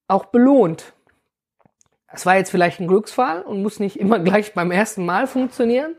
auch 0.07 0.26
belohnt. 0.26 0.95
Es 2.07 2.25
war 2.25 2.37
jetzt 2.37 2.50
vielleicht 2.50 2.81
ein 2.81 2.87
Glücksfall 2.87 3.43
und 3.43 3.62
muss 3.62 3.81
nicht 3.81 3.99
immer 3.99 4.19
gleich 4.21 4.55
beim 4.55 4.71
ersten 4.71 5.05
Mal 5.05 5.26
funktionieren, 5.26 5.97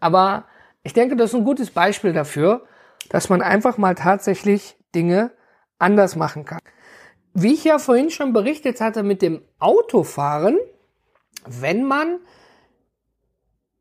aber 0.00 0.44
ich 0.82 0.92
denke, 0.92 1.16
das 1.16 1.30
ist 1.30 1.36
ein 1.36 1.44
gutes 1.44 1.70
Beispiel 1.70 2.12
dafür, 2.12 2.66
dass 3.08 3.28
man 3.28 3.42
einfach 3.42 3.78
mal 3.78 3.94
tatsächlich 3.94 4.76
Dinge 4.94 5.32
anders 5.78 6.14
machen 6.14 6.44
kann. 6.44 6.60
Wie 7.40 7.54
ich 7.54 7.62
ja 7.62 7.78
vorhin 7.78 8.10
schon 8.10 8.32
berichtet 8.32 8.80
hatte 8.80 9.04
mit 9.04 9.22
dem 9.22 9.42
Autofahren, 9.60 10.58
wenn 11.46 11.84
man 11.84 12.18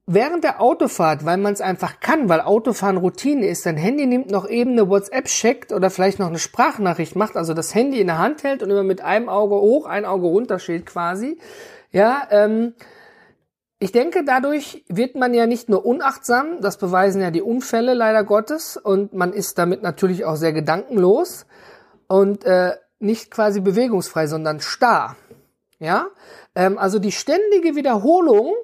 während 0.06 0.44
der 0.44 0.62
Autofahrt, 0.62 1.26
weil 1.26 1.38
man 1.38 1.54
es 1.54 1.62
einfach 1.62 2.00
kann, 2.00 2.30
weil 2.30 2.42
Autofahren 2.42 2.98
Routine 2.98 3.48
ist, 3.48 3.64
sein 3.64 3.76
Handy 3.76 4.06
nimmt, 4.06 4.30
noch 4.30 4.48
eben 4.48 4.74
eine 4.74 4.88
WhatsApp 4.88 5.26
checkt 5.26 5.74
oder 5.74 5.90
vielleicht 5.90 6.20
noch 6.20 6.28
eine 6.28 6.38
Sprachnachricht 6.38 7.16
macht, 7.16 7.36
also 7.36 7.56
das 7.56 7.74
Handy 7.74 8.00
in 8.00 8.08
der 8.08 8.20
Hand 8.20 8.44
hält 8.44 8.62
und 8.62 8.70
immer 8.70 8.84
mit 8.84 9.02
einem 9.02 9.28
Auge 9.28 9.56
hoch, 9.56 9.88
ein 9.88 10.06
Auge 10.06 10.28
runter 10.28 10.60
steht 10.60 10.86
quasi. 10.86 11.40
Ja, 11.92 12.28
ähm, 12.30 12.76
ich 13.80 13.92
denke, 13.92 14.24
dadurch 14.24 14.86
wird 14.88 15.16
man 15.16 15.34
ja 15.34 15.48
nicht 15.48 15.68
nur 15.68 15.84
unachtsam, 15.84 16.62
das 16.62 16.78
beweisen 16.78 17.22
ja 17.22 17.32
die 17.32 17.42
Unfälle 17.42 17.96
leider 17.96 18.24
Gottes, 18.24 18.78
und 18.78 19.14
man 19.14 19.34
ist 19.34 19.58
damit 19.58 19.82
natürlich 19.82 20.26
auch 20.26 20.36
sehr 20.36 20.54
gedankenlos 20.54 21.48
und 22.08 22.46
äh, 22.46 22.74
nicht 23.00 23.32
quasi 23.32 23.62
bewegungsfrei, 23.62 24.28
sondern 24.28 24.60
starr. 24.60 25.16
Ja, 25.80 26.08
ähm, 26.56 26.78
also 26.78 26.98
die 26.98 27.12
ständige 27.12 27.76
Wiederholung 27.76 28.56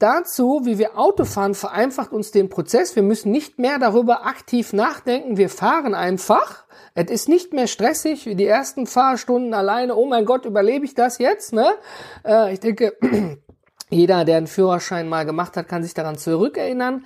dazu, 0.00 0.62
wie 0.64 0.78
wir 0.78 0.98
Auto 0.98 1.24
fahren, 1.24 1.54
vereinfacht 1.54 2.12
uns 2.12 2.32
den 2.32 2.48
Prozess. 2.48 2.96
Wir 2.96 3.04
müssen 3.04 3.30
nicht 3.30 3.58
mehr 3.58 3.78
darüber 3.78 4.26
aktiv 4.26 4.72
nachdenken. 4.72 5.36
Wir 5.36 5.48
fahren 5.48 5.94
einfach. 5.94 6.64
Es 6.94 7.10
ist 7.10 7.28
nicht 7.28 7.52
mehr 7.52 7.68
stressig 7.68 8.26
wie 8.26 8.34
die 8.34 8.46
ersten 8.46 8.86
Fahrstunden 8.86 9.54
alleine. 9.54 9.94
Oh 9.94 10.06
mein 10.06 10.24
Gott, 10.24 10.44
überlebe 10.44 10.84
ich 10.84 10.94
das 10.94 11.18
jetzt? 11.18 11.52
Ne? 11.52 11.68
Äh, 12.24 12.52
ich 12.52 12.60
denke, 12.60 12.96
jeder, 13.90 14.24
der 14.24 14.38
einen 14.38 14.46
Führerschein 14.48 15.08
mal 15.08 15.24
gemacht 15.24 15.56
hat, 15.56 15.68
kann 15.68 15.84
sich 15.84 15.94
daran 15.94 16.18
zurückerinnern. 16.18 17.04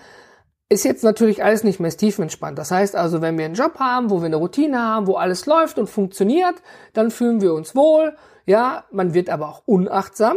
Ist 0.68 0.85
jetzt 0.85 1.04
natürlich 1.04 1.44
alles 1.44 1.62
nicht 1.62 1.78
mehr 1.78 1.90
tiefenentspannt. 1.90 2.59
Das 2.59 2.71
heißt 2.71 2.97
also, 2.97 3.21
wenn 3.21 3.37
wir 3.37 3.44
einen 3.44 3.54
Job 3.54 3.78
haben, 3.78 4.11
wo 4.11 4.21
wir 4.21 4.26
eine 4.26 4.37
Routine 4.37 4.80
haben, 4.80 5.06
wo 5.06 5.16
alles 5.16 5.47
läuft 5.47 5.78
und 5.78 5.88
funktioniert, 5.88 6.54
dann 6.94 7.11
fühlen 7.11 7.40
wir 7.40 7.54
uns 7.54 7.76
wohl. 7.76 8.16
Ja, 8.47 8.85
man 8.90 9.14
wird 9.14 9.30
aber 9.30 9.49
auch 9.49 9.62
unachtsam 9.66 10.37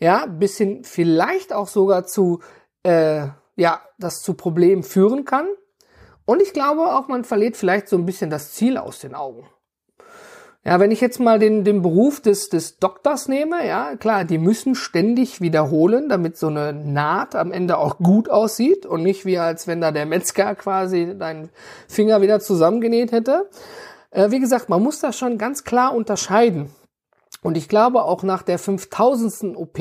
ja, 0.00 0.26
bis 0.26 0.56
hin 0.56 0.82
vielleicht 0.82 1.52
auch 1.52 1.68
sogar 1.68 2.06
zu, 2.06 2.40
äh, 2.82 3.28
ja, 3.56 3.82
das 3.98 4.22
zu 4.22 4.34
Problemen 4.34 4.82
führen 4.82 5.24
kann. 5.24 5.46
Und 6.24 6.42
ich 6.42 6.52
glaube 6.52 6.94
auch, 6.94 7.08
man 7.08 7.24
verliert 7.24 7.56
vielleicht 7.56 7.88
so 7.88 7.96
ein 7.96 8.06
bisschen 8.06 8.30
das 8.30 8.52
Ziel 8.52 8.78
aus 8.78 9.00
den 9.00 9.14
Augen. 9.14 9.46
Ja, 10.62 10.78
wenn 10.78 10.90
ich 10.90 11.00
jetzt 11.00 11.20
mal 11.20 11.38
den, 11.38 11.64
den 11.64 11.80
Beruf 11.80 12.20
des, 12.20 12.50
des 12.50 12.78
Doktors 12.78 13.28
nehme, 13.28 13.66
ja, 13.66 13.96
klar, 13.96 14.24
die 14.24 14.36
müssen 14.36 14.74
ständig 14.74 15.40
wiederholen, 15.40 16.10
damit 16.10 16.36
so 16.36 16.48
eine 16.48 16.74
Naht 16.74 17.34
am 17.34 17.50
Ende 17.50 17.78
auch 17.78 17.96
gut 17.96 18.28
aussieht 18.28 18.84
und 18.84 19.02
nicht 19.02 19.24
wie 19.24 19.38
als 19.38 19.66
wenn 19.66 19.80
da 19.80 19.90
der 19.90 20.04
Metzger 20.04 20.54
quasi 20.54 21.16
deinen 21.18 21.48
Finger 21.88 22.20
wieder 22.20 22.40
zusammengenäht 22.40 23.10
hätte. 23.10 23.48
Äh, 24.10 24.30
wie 24.32 24.40
gesagt, 24.40 24.68
man 24.68 24.82
muss 24.82 25.00
das 25.00 25.16
schon 25.16 25.38
ganz 25.38 25.64
klar 25.64 25.94
unterscheiden. 25.94 26.70
Und 27.42 27.56
ich 27.56 27.68
glaube, 27.68 28.02
auch 28.02 28.22
nach 28.22 28.42
der 28.42 28.58
5000. 28.58 29.56
OP 29.56 29.78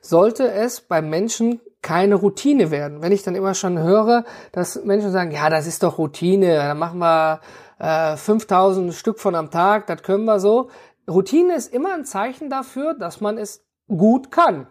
sollte 0.00 0.50
es 0.50 0.80
beim 0.80 1.08
Menschen 1.08 1.60
keine 1.80 2.14
Routine 2.14 2.70
werden. 2.70 3.02
Wenn 3.02 3.12
ich 3.12 3.22
dann 3.22 3.34
immer 3.34 3.54
schon 3.54 3.78
höre, 3.78 4.24
dass 4.52 4.84
Menschen 4.84 5.10
sagen, 5.10 5.32
ja, 5.32 5.50
das 5.50 5.66
ist 5.66 5.82
doch 5.82 5.98
Routine, 5.98 6.56
da 6.56 6.74
machen 6.74 7.00
wir 7.00 7.40
äh, 7.78 8.16
5000 8.16 8.94
Stück 8.94 9.18
von 9.18 9.34
am 9.34 9.50
Tag, 9.50 9.86
das 9.88 10.02
können 10.02 10.24
wir 10.24 10.38
so. 10.38 10.70
Routine 11.10 11.56
ist 11.56 11.72
immer 11.72 11.94
ein 11.94 12.04
Zeichen 12.04 12.48
dafür, 12.48 12.94
dass 12.94 13.20
man 13.20 13.36
es 13.36 13.64
gut 13.88 14.30
kann. 14.30 14.68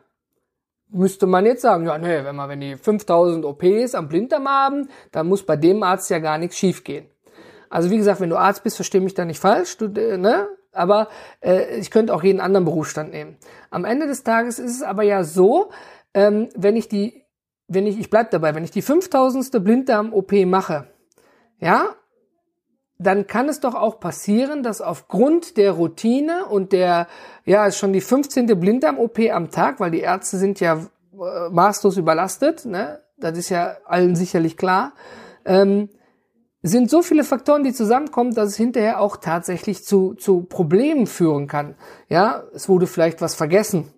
Müsste 0.89 1.25
man 1.25 1.45
jetzt 1.45 1.61
sagen, 1.61 1.85
ja, 1.85 1.97
nee, 1.97 2.23
wenn 2.23 2.35
man, 2.35 2.49
wenn 2.49 2.61
die 2.61 2.75
5000 2.75 3.45
OPs 3.45 3.95
am 3.95 4.07
Blinddarm 4.07 4.47
haben, 4.47 4.89
dann 5.11 5.27
muss 5.27 5.45
bei 5.45 5.55
dem 5.55 5.83
Arzt 5.83 6.09
ja 6.09 6.19
gar 6.19 6.37
nichts 6.37 6.57
schiefgehen. 6.57 7.07
Also 7.69 7.89
wie 7.89 7.97
gesagt, 7.97 8.19
wenn 8.19 8.29
du 8.29 8.37
Arzt 8.37 8.63
bist, 8.63 8.75
versteh 8.75 8.99
mich 8.99 9.13
da 9.13 9.23
nicht 9.25 9.39
falsch, 9.39 9.77
du, 9.77 9.85
äh, 9.85 10.17
ne? 10.17 10.47
Aber 10.71 11.09
äh, 11.41 11.77
ich 11.77 11.91
könnte 11.91 12.13
auch 12.13 12.23
jeden 12.23 12.39
anderen 12.39 12.65
Berufsstand 12.65 13.11
nehmen. 13.11 13.37
Am 13.69 13.85
Ende 13.85 14.07
des 14.07 14.23
Tages 14.23 14.59
ist 14.59 14.75
es 14.75 14.83
aber 14.83 15.03
ja 15.03 15.23
so, 15.23 15.71
ähm, 16.13 16.49
wenn 16.55 16.75
ich 16.75 16.87
die, 16.87 17.23
wenn 17.67 17.87
ich, 17.87 17.99
ich 17.99 18.09
bleib 18.09 18.31
dabei, 18.31 18.55
wenn 18.55 18.63
ich 18.63 18.71
die 18.71 18.81
5000. 18.81 19.63
Blinddarm-OP 19.63 20.33
mache, 20.45 20.87
ja, 21.59 21.95
dann 22.97 23.25
kann 23.25 23.49
es 23.49 23.59
doch 23.59 23.73
auch 23.73 23.99
passieren, 23.99 24.61
dass 24.61 24.79
aufgrund 24.79 25.57
der 25.57 25.71
Routine 25.71 26.45
und 26.45 26.71
der, 26.71 27.07
ja, 27.45 27.65
ist 27.65 27.77
schon 27.77 27.93
die 27.93 28.01
15. 28.01 28.59
Blinddarm-OP 28.59 29.19
am 29.31 29.49
Tag, 29.49 29.79
weil 29.79 29.91
die 29.91 30.01
Ärzte 30.01 30.37
sind 30.37 30.59
ja 30.59 30.75
äh, 31.13 31.49
maßlos 31.49 31.97
überlastet, 31.97 32.65
ne? 32.65 33.01
Das 33.17 33.37
ist 33.37 33.49
ja 33.49 33.77
allen 33.85 34.15
sicherlich 34.15 34.57
klar. 34.57 34.93
Ähm, 35.45 35.89
sind 36.63 36.89
so 36.89 37.01
viele 37.01 37.23
Faktoren, 37.23 37.63
die 37.63 37.73
zusammenkommen, 37.73 38.35
dass 38.35 38.49
es 38.49 38.55
hinterher 38.55 38.99
auch 39.01 39.17
tatsächlich 39.17 39.83
zu, 39.83 40.13
zu 40.13 40.43
Problemen 40.43 41.07
führen 41.07 41.47
kann. 41.47 41.75
Ja, 42.07 42.43
es 42.53 42.69
wurde 42.69 42.87
vielleicht 42.87 43.21
was 43.21 43.35
vergessen. 43.35 43.91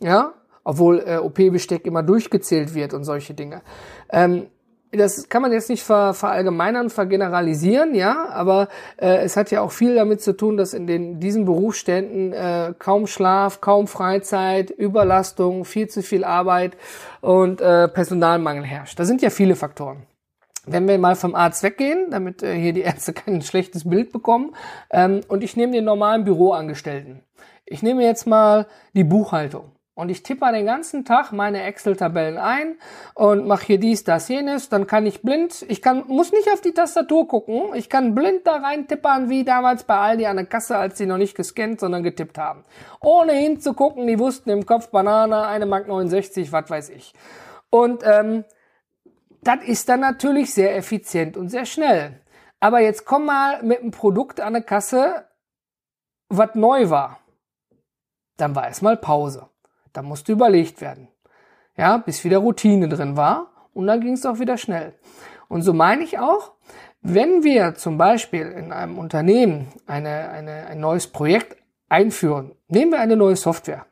Ja, 0.00 0.34
obwohl 0.64 1.04
äh, 1.06 1.18
OP-Besteck 1.18 1.86
immer 1.86 2.02
durchgezählt 2.02 2.74
wird 2.74 2.94
und 2.94 3.04
solche 3.04 3.34
Dinge. 3.34 3.62
Ähm, 4.10 4.46
das 4.90 5.28
kann 5.28 5.42
man 5.42 5.52
jetzt 5.52 5.68
nicht 5.70 5.82
ver, 5.82 6.14
verallgemeinern, 6.14 6.88
vergeneralisieren, 6.88 7.94
ja, 7.94 8.28
aber 8.30 8.68
äh, 8.96 9.24
es 9.24 9.36
hat 9.36 9.50
ja 9.50 9.60
auch 9.60 9.72
viel 9.72 9.94
damit 9.96 10.20
zu 10.20 10.36
tun, 10.36 10.56
dass 10.56 10.72
in 10.72 10.86
den 10.86 11.18
diesen 11.20 11.44
Berufsständen 11.44 12.32
äh, 12.32 12.74
kaum 12.78 13.06
Schlaf, 13.06 13.60
kaum 13.60 13.88
Freizeit, 13.88 14.70
Überlastung, 14.70 15.64
viel 15.64 15.88
zu 15.88 16.02
viel 16.02 16.24
Arbeit 16.24 16.76
und 17.20 17.60
äh, 17.60 17.88
Personalmangel 17.88 18.64
herrscht. 18.64 18.98
Da 18.98 19.04
sind 19.04 19.22
ja 19.22 19.30
viele 19.30 19.56
Faktoren 19.56 20.06
wenn 20.66 20.88
wir 20.88 20.98
mal 20.98 21.16
vom 21.16 21.34
Arzt 21.34 21.62
weggehen, 21.62 22.10
damit 22.10 22.42
äh, 22.42 22.54
hier 22.54 22.72
die 22.72 22.82
Ärzte 22.82 23.12
kein 23.14 23.42
schlechtes 23.42 23.88
Bild 23.88 24.12
bekommen, 24.12 24.54
ähm, 24.90 25.20
und 25.28 25.42
ich 25.44 25.56
nehme 25.56 25.72
den 25.72 25.84
normalen 25.84 26.24
Büroangestellten. 26.24 27.22
Ich 27.66 27.82
nehme 27.82 28.02
jetzt 28.02 28.26
mal 28.26 28.66
die 28.92 29.04
Buchhaltung. 29.04 29.74
Und 29.96 30.08
ich 30.08 30.24
tippe 30.24 30.50
den 30.50 30.66
ganzen 30.66 31.04
Tag 31.04 31.30
meine 31.30 31.62
Excel-Tabellen 31.62 32.36
ein 32.36 32.78
und 33.14 33.46
mache 33.46 33.66
hier 33.66 33.78
dies, 33.78 34.02
das, 34.02 34.28
jenes. 34.28 34.68
Dann 34.68 34.88
kann 34.88 35.06
ich 35.06 35.22
blind, 35.22 35.64
ich 35.68 35.82
kann, 35.82 36.04
muss 36.08 36.32
nicht 36.32 36.50
auf 36.52 36.60
die 36.60 36.72
Tastatur 36.72 37.28
gucken. 37.28 37.62
Ich 37.74 37.88
kann 37.88 38.12
blind 38.12 38.44
da 38.44 38.56
rein 38.56 38.88
tippern, 38.88 39.30
wie 39.30 39.44
damals 39.44 39.84
bei 39.84 39.96
Aldi 39.96 40.26
an 40.26 40.36
der 40.36 40.46
Kasse, 40.46 40.76
als 40.76 40.98
sie 40.98 41.06
noch 41.06 41.16
nicht 41.16 41.36
gescannt, 41.36 41.78
sondern 41.78 42.02
getippt 42.02 42.38
haben. 42.38 42.64
Ohne 43.00 43.34
hinzugucken, 43.34 44.08
die 44.08 44.18
wussten 44.18 44.50
im 44.50 44.66
Kopf 44.66 44.88
Banane, 44.88 45.46
eine 45.46 45.64
Mark 45.64 45.86
69, 45.86 46.50
was 46.50 46.68
weiß 46.68 46.90
ich. 46.90 47.12
Und 47.70 48.02
ähm, 48.04 48.44
das 49.46 49.62
ist 49.64 49.88
dann 49.88 50.00
natürlich 50.00 50.52
sehr 50.54 50.76
effizient 50.76 51.36
und 51.36 51.48
sehr 51.48 51.66
schnell. 51.66 52.20
Aber 52.60 52.80
jetzt 52.80 53.04
komm 53.04 53.26
mal 53.26 53.62
mit 53.62 53.80
einem 53.80 53.90
Produkt 53.90 54.40
an 54.40 54.54
der 54.54 54.62
Kasse, 54.62 55.26
was 56.28 56.54
neu 56.54 56.90
war. 56.90 57.20
Dann 58.36 58.54
war 58.54 58.66
erstmal 58.66 58.96
Pause. 58.96 59.48
Da 59.92 60.02
musste 60.02 60.32
überlegt 60.32 60.80
werden. 60.80 61.08
Ja, 61.76 61.98
bis 61.98 62.24
wieder 62.24 62.38
Routine 62.38 62.88
drin 62.88 63.16
war. 63.16 63.50
Und 63.74 63.86
dann 63.86 64.00
ging 64.00 64.14
es 64.14 64.26
auch 64.26 64.38
wieder 64.38 64.56
schnell. 64.56 64.94
Und 65.48 65.62
so 65.62 65.72
meine 65.72 66.04
ich 66.04 66.18
auch, 66.18 66.52
wenn 67.02 67.42
wir 67.44 67.74
zum 67.74 67.98
Beispiel 67.98 68.46
in 68.46 68.72
einem 68.72 68.98
Unternehmen 68.98 69.68
eine, 69.86 70.30
eine, 70.30 70.66
ein 70.66 70.80
neues 70.80 71.06
Projekt 71.06 71.56
einführen, 71.88 72.52
nehmen 72.68 72.92
wir 72.92 73.00
eine 73.00 73.16
neue 73.16 73.36
Software, 73.36 73.84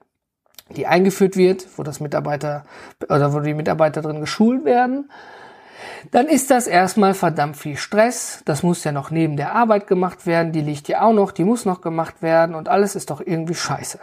die 0.70 0.86
eingeführt 0.86 1.36
wird, 1.36 1.66
wo 1.76 1.82
das 1.82 2.00
Mitarbeiter 2.00 2.64
oder 3.02 3.34
wo 3.34 3.40
die 3.40 3.54
Mitarbeiter 3.54 4.00
drin 4.00 4.20
geschult 4.20 4.64
werden, 4.64 5.10
dann 6.10 6.26
ist 6.26 6.50
das 6.50 6.66
erstmal 6.66 7.14
verdammt 7.14 7.56
viel 7.56 7.76
Stress. 7.76 8.42
Das 8.44 8.62
muss 8.62 8.84
ja 8.84 8.92
noch 8.92 9.10
neben 9.10 9.36
der 9.36 9.54
Arbeit 9.54 9.86
gemacht 9.86 10.26
werden. 10.26 10.52
Die 10.52 10.60
liegt 10.60 10.88
ja 10.88 11.02
auch 11.02 11.12
noch, 11.12 11.32
die 11.32 11.44
muss 11.44 11.64
noch 11.64 11.80
gemacht 11.80 12.22
werden 12.22 12.54
und 12.54 12.68
alles 12.68 12.94
ist 12.94 13.10
doch 13.10 13.20
irgendwie 13.20 13.54
scheiße. 13.54 13.98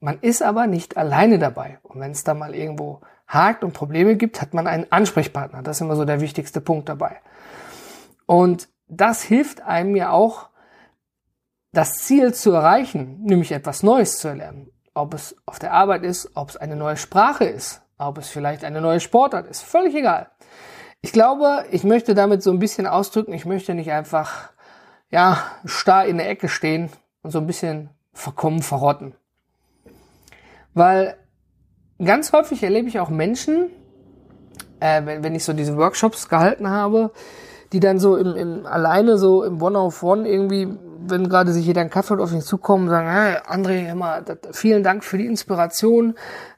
Man 0.00 0.18
ist 0.20 0.42
aber 0.42 0.66
nicht 0.66 0.96
alleine 0.96 1.38
dabei. 1.38 1.78
Und 1.82 2.00
wenn 2.00 2.10
es 2.10 2.24
da 2.24 2.34
mal 2.34 2.54
irgendwo 2.54 3.00
hakt 3.26 3.64
und 3.64 3.72
Probleme 3.72 4.16
gibt, 4.16 4.40
hat 4.40 4.54
man 4.54 4.66
einen 4.66 4.90
Ansprechpartner. 4.90 5.62
Das 5.62 5.76
ist 5.76 5.80
immer 5.80 5.96
so 5.96 6.04
der 6.04 6.20
wichtigste 6.20 6.60
Punkt 6.60 6.88
dabei. 6.88 7.20
Und 8.26 8.68
das 8.88 9.22
hilft 9.22 9.62
einem 9.62 9.96
ja 9.96 10.10
auch, 10.10 10.50
das 11.72 11.98
Ziel 11.98 12.32
zu 12.32 12.52
erreichen, 12.52 13.20
nämlich 13.22 13.52
etwas 13.52 13.82
Neues 13.82 14.18
zu 14.18 14.28
erlernen. 14.28 14.70
Ob 14.94 15.12
es 15.12 15.36
auf 15.44 15.58
der 15.58 15.72
Arbeit 15.72 16.04
ist, 16.04 16.30
ob 16.34 16.48
es 16.48 16.56
eine 16.56 16.76
neue 16.76 16.96
Sprache 16.96 17.44
ist, 17.44 17.82
ob 17.98 18.18
es 18.18 18.28
vielleicht 18.28 18.64
eine 18.64 18.80
neue 18.80 19.00
Sportart 19.00 19.46
ist, 19.46 19.62
völlig 19.62 19.94
egal. 19.94 20.30
Ich 21.06 21.12
glaube, 21.12 21.64
ich 21.70 21.84
möchte 21.84 22.16
damit 22.16 22.42
so 22.42 22.50
ein 22.50 22.58
bisschen 22.58 22.88
ausdrücken, 22.88 23.32
ich 23.32 23.46
möchte 23.46 23.74
nicht 23.74 23.92
einfach, 23.92 24.50
ja, 25.08 25.38
starr 25.64 26.04
in 26.06 26.18
der 26.18 26.28
Ecke 26.28 26.48
stehen 26.48 26.90
und 27.22 27.30
so 27.30 27.38
ein 27.38 27.46
bisschen 27.46 27.90
verkommen, 28.12 28.60
verrotten. 28.60 29.14
Weil 30.74 31.16
ganz 32.04 32.32
häufig 32.32 32.64
erlebe 32.64 32.88
ich 32.88 32.98
auch 32.98 33.08
Menschen, 33.08 33.70
äh, 34.80 35.06
wenn, 35.06 35.22
wenn 35.22 35.36
ich 35.36 35.44
so 35.44 35.52
diese 35.52 35.76
Workshops 35.76 36.28
gehalten 36.28 36.68
habe, 36.70 37.12
die 37.72 37.78
dann 37.78 38.00
so 38.00 38.16
im, 38.16 38.34
im 38.34 38.66
alleine 38.66 39.16
so 39.16 39.44
im 39.44 39.62
One-of-One 39.62 40.22
-One 40.22 40.28
irgendwie, 40.28 40.76
wenn 41.06 41.28
gerade 41.28 41.52
sich 41.52 41.66
jeder 41.66 41.82
einen 41.82 41.90
Kaffee 41.90 42.20
auf 42.20 42.32
ihn 42.32 42.42
zukommen, 42.42 42.88
sagen, 42.88 43.08
hey, 43.08 43.36
André, 43.46 43.92
immer, 43.92 44.24
vielen 44.50 44.82
Dank 44.82 45.04
für 45.04 45.18
die 45.18 45.26
Inspiration. 45.26 46.16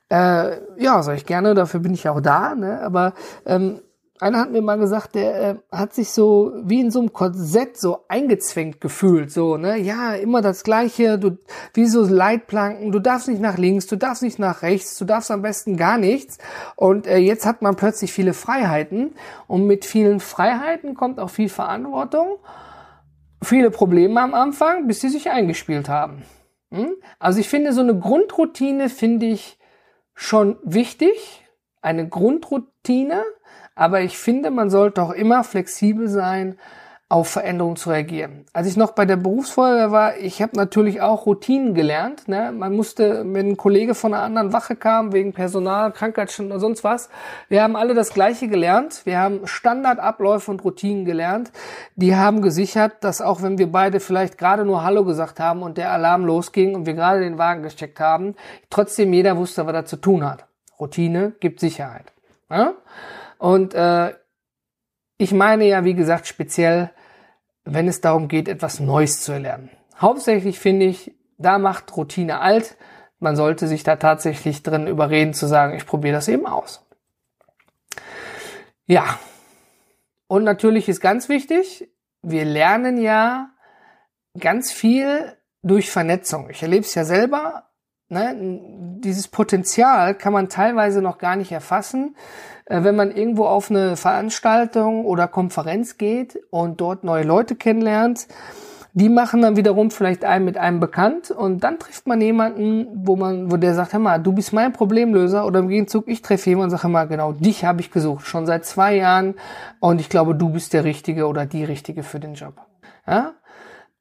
Äh, 0.09 0.57
ja, 0.79 1.03
sag 1.03 1.17
ich 1.17 1.27
gerne, 1.27 1.53
dafür 1.53 1.81
bin 1.81 1.93
ich 1.93 2.09
auch 2.09 2.23
da, 2.23 2.55
ne? 2.55 2.81
Aber 2.81 3.13
ähm, 3.45 3.83
einer 4.21 4.41
hat 4.41 4.51
mir 4.51 4.63
mal 4.63 4.79
gesagt, 4.79 5.15
der 5.15 5.43
äh, 5.43 5.55
hat 5.71 5.95
sich 5.95 6.11
so 6.11 6.53
wie 6.63 6.81
in 6.81 6.91
so 6.91 7.01
einem 7.01 7.13
Korsett 7.13 7.77
so 7.77 8.05
eingezwängt 8.09 8.81
gefühlt, 8.81 9.31
so, 9.31 9.57
ne? 9.57 9.79
Ja, 9.79 10.15
immer 10.15 10.43
das 10.43 10.65
Gleiche, 10.65 11.19
du, 11.19 11.39
wie 11.75 11.87
so 11.87 12.05
Leitplanken, 12.05 12.93
du 12.93 12.99
darfst 12.99 13.29
nicht 13.29 13.41
nach 13.41 13.59
links, 13.59 13.87
du 13.87 13.97
darfst 13.97 14.23
nicht 14.23 14.39
nach 14.39 14.63
rechts, 14.63 14.99
du 14.99 15.05
darfst 15.05 15.31
am 15.31 15.43
besten 15.43 15.77
gar 15.77 15.99
nichts. 15.99 16.39
Und 16.77 17.07
äh, 17.07 17.19
jetzt 17.19 17.47
hat 17.47 17.63
man 17.63 17.77
plötzlich 17.77 18.13
viele 18.13 18.35
Freiheiten. 18.35 19.15
Und 19.47 19.67
mit 19.67 19.85
vielen 19.85 20.21
Freiheiten 20.21 20.95
kommt 20.95 21.21
auch 21.21 21.31
viel 21.31 21.49
Verantwortung, 21.49 22.39
viele 23.43 23.71
Probleme 23.71 24.21
am 24.21 24.35
Anfang, 24.35 24.87
bis 24.87 25.01
sie 25.01 25.09
sich 25.09 25.31
eingespielt 25.31 25.89
haben. 25.89 26.25
Hm? 26.73 26.95
Also 27.19 27.41
ich 27.41 27.49
finde, 27.49 27.73
so 27.73 27.81
eine 27.81 27.99
Grundroutine 27.99 28.89
finde 28.89 29.27
ich 29.27 29.59
schon 30.15 30.59
wichtig. 30.63 31.45
Eine 31.81 32.09
Grundroutine, 32.09 33.23
aber 33.79 34.01
ich 34.01 34.19
finde, 34.19 34.51
man 34.51 34.71
sollte 34.71 35.01
auch 35.01 35.13
immer 35.13 35.45
flexibel 35.45 36.09
sein, 36.09 36.59
auf 37.09 37.29
Veränderungen 37.29 37.77
zu 37.77 37.91
reagieren. 37.91 38.45
Als 38.53 38.67
ich 38.67 38.77
noch 38.77 38.91
bei 38.91 39.07
der 39.07 39.17
Berufsfeuerwehr 39.17 39.93
war, 39.93 40.19
ich 40.19 40.43
habe 40.43 40.57
natürlich 40.57 41.01
auch 41.01 41.27
Routinen 41.27 41.75
gelernt. 41.75 42.27
Ne? 42.27 42.53
Man 42.53 42.75
musste, 42.75 43.25
wenn 43.25 43.51
ein 43.51 43.57
Kollege 43.57 43.95
von 43.95 44.13
einer 44.13 44.25
anderen 44.25 44.53
Wache 44.53 44.75
kam, 44.75 45.13
wegen 45.13 45.33
Personal, 45.33 45.93
Krankheitsstunden 45.93 46.53
oder 46.53 46.61
sonst 46.61 46.83
was, 46.83 47.09
wir 47.49 47.63
haben 47.63 47.77
alle 47.77 47.95
das 47.95 48.13
Gleiche 48.13 48.49
gelernt. 48.49 49.07
Wir 49.07 49.21
haben 49.21 49.47
Standardabläufe 49.47 50.51
und 50.51 50.65
Routinen 50.65 51.05
gelernt. 51.05 51.53
Die 51.95 52.17
haben 52.17 52.43
gesichert, 52.43 52.97
dass 53.03 53.23
auch 53.23 53.43
wenn 53.43 53.59
wir 53.59 53.71
beide 53.71 54.01
vielleicht 54.01 54.37
gerade 54.37 54.65
nur 54.65 54.83
Hallo 54.83 55.05
gesagt 55.05 55.39
haben 55.39 55.63
und 55.63 55.79
der 55.79 55.93
Alarm 55.93 56.27
losging 56.27 56.75
und 56.75 56.85
wir 56.85 56.95
gerade 56.95 57.21
den 57.21 57.39
Wagen 57.39 57.63
gesteckt 57.63 58.01
haben, 58.01 58.35
trotzdem 58.71 59.13
jeder 59.13 59.37
wusste, 59.37 59.65
was 59.67 59.75
er 59.75 59.85
zu 59.87 59.97
tun 59.97 60.29
hat. 60.29 60.47
Routine 60.79 61.33
gibt 61.41 61.61
Sicherheit. 61.61 62.13
Ja? 62.51 62.75
Und 63.39 63.75
äh, 63.75 64.15
ich 65.17 65.33
meine 65.33 65.65
ja, 65.67 65.85
wie 65.85 65.95
gesagt, 65.95 66.27
speziell, 66.27 66.91
wenn 67.65 67.89
es 67.89 68.01
darum 68.01 68.29
geht, 68.29 68.49
etwas 68.49 68.81
Neues 68.81 69.21
zu 69.21 69.33
erlernen. 69.33 69.71
Hauptsächlich 70.01 70.59
finde 70.59 70.87
ich, 70.87 71.15
da 71.39 71.59
macht 71.59 71.97
Routine 71.97 72.41
alt. 72.41 72.77
Man 73.19 73.37
sollte 73.37 73.67
sich 73.67 73.83
da 73.83 73.97
tatsächlich 73.97 74.63
drin 74.63 74.87
überreden 74.87 75.35
zu 75.35 75.47
sagen, 75.47 75.77
ich 75.77 75.87
probiere 75.87 76.15
das 76.15 76.29
eben 76.29 76.47
aus. 76.47 76.85
Ja. 78.87 79.19
Und 80.29 80.45
natürlich 80.45 80.89
ist 80.89 81.01
ganz 81.01 81.29
wichtig, 81.29 81.89
wir 82.23 82.45
lernen 82.45 82.99
ja 82.99 83.51
ganz 84.39 84.73
viel 84.73 85.37
durch 85.63 85.91
Vernetzung. 85.91 86.51
Ich 86.51 86.63
erlebe 86.63 86.85
es 86.85 86.95
ja 86.95 87.05
selber. 87.05 87.65
Ne? 88.09 88.35
Dieses 89.01 89.29
Potenzial 89.29 90.15
kann 90.15 90.33
man 90.33 90.49
teilweise 90.49 91.03
noch 91.03 91.19
gar 91.19 91.37
nicht 91.37 91.53
erfassen, 91.53 92.17
wenn 92.69 92.97
man 92.97 93.11
irgendwo 93.11 93.47
auf 93.47 93.71
eine 93.71 93.97
Veranstaltung 93.97 95.05
oder 95.05 95.27
Konferenz 95.27 95.99
geht 95.99 96.39
und 96.51 96.81
dort 96.81 97.05
neue 97.05 97.25
Leute 97.25 97.57
kennenlernt. 97.57 98.29
Die 98.95 99.09
machen 99.09 99.43
dann 99.43 99.57
wiederum 99.57 99.91
vielleicht 99.91 100.25
einen 100.25 100.45
mit 100.45 100.57
einem 100.57 100.81
bekannt 100.81 101.31
und 101.31 101.63
dann 101.63 101.79
trifft 101.79 102.07
man 102.07 102.21
jemanden, 102.21 102.89
wo 102.95 103.17
man, 103.17 103.51
wo 103.51 103.57
der 103.57 103.75
sagt, 103.75 103.93
hör 103.93 104.01
mal, 104.01 104.19
du 104.19 104.33
bist 104.33 104.53
mein 104.53 104.73
Problemlöser 104.73 105.47
oder 105.47 105.61
im 105.61 105.69
Gegenzug, 105.69 106.09
ich 106.09 106.21
treffe 106.21 106.51
jemanden 106.51 106.73
und 106.73 106.79
sage 106.79 106.91
mal, 106.91 107.07
genau, 107.07 107.33
dich 107.33 107.65
habe 107.65 107.81
ich 107.81 107.91
gesucht, 107.91 108.27
schon 108.27 108.47
seit 108.47 108.65
zwei 108.65 108.97
Jahren 108.97 109.35
und 109.79 110.01
ich 110.01 110.09
glaube, 110.09 110.35
du 110.35 110.49
bist 110.51 110.73
der 110.73 110.85
Richtige 110.85 111.29
oder 111.29 111.47
die 111.47 111.65
Richtige 111.65 112.03
für 112.03 112.19
den 112.19 112.35
Job. 112.35 112.55
Ja? 113.07 113.35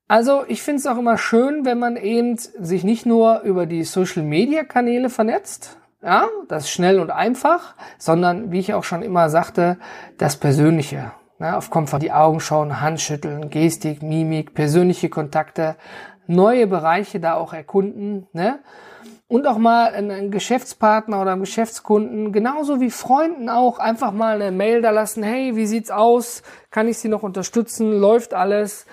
Also 0.08 0.46
ich 0.48 0.62
finde 0.62 0.80
es 0.80 0.88
auch 0.88 0.98
immer 0.98 1.18
schön, 1.18 1.66
wenn 1.66 1.80
man 1.80 1.98
eben 1.98 2.38
sich 2.38 2.84
nicht 2.84 3.06
nur 3.06 3.42
über 3.42 3.66
die 3.66 3.84
Social-Media-Kanäle 3.84 5.10
vernetzt, 5.10 5.78
ja, 6.02 6.28
das 6.48 6.70
schnell 6.70 7.00
und 7.00 7.12
einfach, 7.12 7.76
sondern 7.98 8.52
wie 8.52 8.60
ich 8.60 8.74
auch 8.74 8.84
schon 8.84 9.02
immer 9.02 9.30
sagte, 9.30 9.78
das 10.18 10.38
Persönliche. 10.38 11.12
Ne, 11.40 11.56
auf 11.56 11.70
Komfort 11.70 12.00
die 12.00 12.12
Augen 12.12 12.40
schauen, 12.40 12.82
Handschütteln, 12.82 13.52
Gestik, 13.52 14.02
Mimik, 14.02 14.56
persönliche 14.56 15.08
Kontakte, 15.08 15.76
neue 16.26 16.66
Bereiche 16.66 17.20
da 17.20 17.36
auch 17.36 17.54
erkunden. 17.54 18.28
Ne? 18.34 18.60
Und 19.28 19.46
auch 19.46 19.60
mal 19.60 19.94
einen 19.94 20.32
Geschäftspartner 20.32 21.22
oder 21.22 21.34
einen 21.34 21.42
Geschäftskunden, 21.42 22.32
genauso 22.32 22.80
wie 22.80 22.90
Freunden 22.90 23.50
auch, 23.50 23.78
einfach 23.78 24.14
mal 24.14 24.42
eine 24.42 24.52
Mail 24.52 24.82
da 24.82 24.90
lassen, 24.90 25.22
hey, 25.22 25.56
wie 25.56 25.68
sieht's 25.68 25.92
aus? 25.92 26.42
Kann 26.72 26.88
ich 26.88 26.98
Sie 26.98 27.10
noch 27.10 27.24
unterstützen? 27.24 27.92
Läuft 27.92 28.34
alles? 28.34 28.88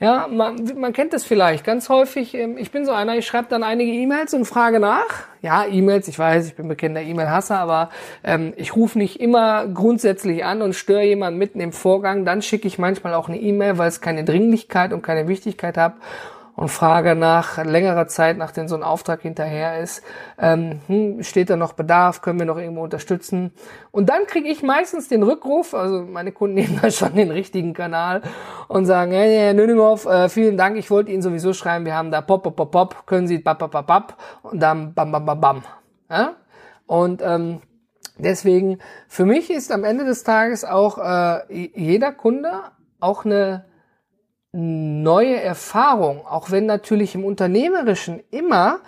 Ja, 0.00 0.28
man, 0.30 0.62
man 0.76 0.92
kennt 0.92 1.12
das 1.12 1.24
vielleicht 1.24 1.64
ganz 1.64 1.88
häufig. 1.88 2.34
Ähm, 2.34 2.56
ich 2.56 2.70
bin 2.70 2.86
so 2.86 2.92
einer, 2.92 3.16
ich 3.16 3.26
schreibe 3.26 3.48
dann 3.48 3.64
einige 3.64 3.90
E-Mails 3.90 4.32
und 4.32 4.44
frage 4.44 4.78
nach. 4.78 5.26
Ja, 5.42 5.66
E-Mails, 5.66 6.06
ich 6.06 6.18
weiß, 6.18 6.46
ich 6.46 6.54
bin 6.54 6.68
bekennender 6.68 7.02
E-Mail-Hasser, 7.02 7.58
aber 7.58 7.90
ähm, 8.22 8.52
ich 8.56 8.76
rufe 8.76 8.96
nicht 8.98 9.20
immer 9.20 9.66
grundsätzlich 9.66 10.44
an 10.44 10.62
und 10.62 10.74
störe 10.74 11.02
jemanden 11.02 11.38
mitten 11.38 11.60
im 11.60 11.72
Vorgang. 11.72 12.24
Dann 12.24 12.42
schicke 12.42 12.68
ich 12.68 12.78
manchmal 12.78 13.14
auch 13.14 13.28
eine 13.28 13.40
E-Mail, 13.40 13.78
weil 13.78 13.88
es 13.88 14.00
keine 14.00 14.24
Dringlichkeit 14.24 14.92
und 14.92 15.02
keine 15.02 15.26
Wichtigkeit 15.26 15.76
hat 15.76 15.94
und 16.58 16.70
frage 16.70 17.14
nach 17.14 17.64
längerer 17.64 18.08
Zeit, 18.08 18.36
nachdem 18.36 18.66
so 18.66 18.74
ein 18.74 18.82
Auftrag 18.82 19.22
hinterher 19.22 19.78
ist, 19.78 20.02
ähm, 20.40 20.80
hm, 20.88 21.22
steht 21.22 21.50
da 21.50 21.56
noch 21.56 21.74
Bedarf, 21.74 22.20
können 22.20 22.40
wir 22.40 22.46
noch 22.46 22.58
irgendwo 22.58 22.82
unterstützen? 22.82 23.52
Und 23.92 24.08
dann 24.08 24.26
kriege 24.26 24.48
ich 24.48 24.64
meistens 24.64 25.06
den 25.06 25.22
Rückruf, 25.22 25.72
also 25.72 26.02
meine 26.02 26.32
Kunden 26.32 26.54
nehmen 26.56 26.80
da 26.82 26.90
schon 26.90 27.14
den 27.14 27.30
richtigen 27.30 27.74
Kanal 27.74 28.22
und 28.66 28.86
sagen, 28.86 29.12
hey, 29.12 29.36
Herr 29.36 29.54
Nüninghoff, 29.54 30.06
äh, 30.06 30.28
vielen 30.28 30.56
Dank, 30.56 30.76
ich 30.76 30.90
wollte 30.90 31.12
Ihnen 31.12 31.22
sowieso 31.22 31.52
schreiben, 31.52 31.84
wir 31.84 31.94
haben 31.94 32.10
da 32.10 32.22
pop, 32.22 32.42
pop, 32.42 32.56
pop, 32.56 32.72
pop, 32.72 33.06
können 33.06 33.28
Sie 33.28 33.38
bap, 33.38 33.60
bap, 33.60 33.70
bap, 33.70 33.86
bap 33.86 34.16
und 34.42 34.60
dann 34.60 34.94
bam, 34.94 35.12
bam, 35.12 35.26
bam, 35.26 35.40
bam. 35.40 35.62
Ja? 36.10 36.34
Und 36.86 37.22
ähm, 37.22 37.60
deswegen, 38.16 38.78
für 39.06 39.26
mich 39.26 39.48
ist 39.48 39.70
am 39.70 39.84
Ende 39.84 40.04
des 40.04 40.24
Tages 40.24 40.64
auch 40.64 40.98
äh, 40.98 41.70
jeder 41.76 42.10
Kunde 42.10 42.50
auch 42.98 43.24
eine 43.24 43.67
neue 44.52 45.40
Erfahrung, 45.40 46.26
auch 46.26 46.50
wenn 46.50 46.66
natürlich 46.66 47.14
im 47.14 47.24
Unternehmerischen 47.24 48.22
immer 48.30 48.80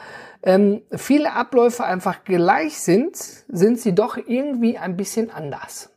ähm, 0.42 0.82
viele 0.92 1.32
Abläufe 1.32 1.84
einfach 1.84 2.24
gleich 2.24 2.78
sind, 2.78 3.16
sind 3.16 3.78
sie 3.78 3.94
doch 3.94 4.16
irgendwie 4.16 4.78
ein 4.78 4.96
bisschen 4.96 5.30
anders. 5.30 5.90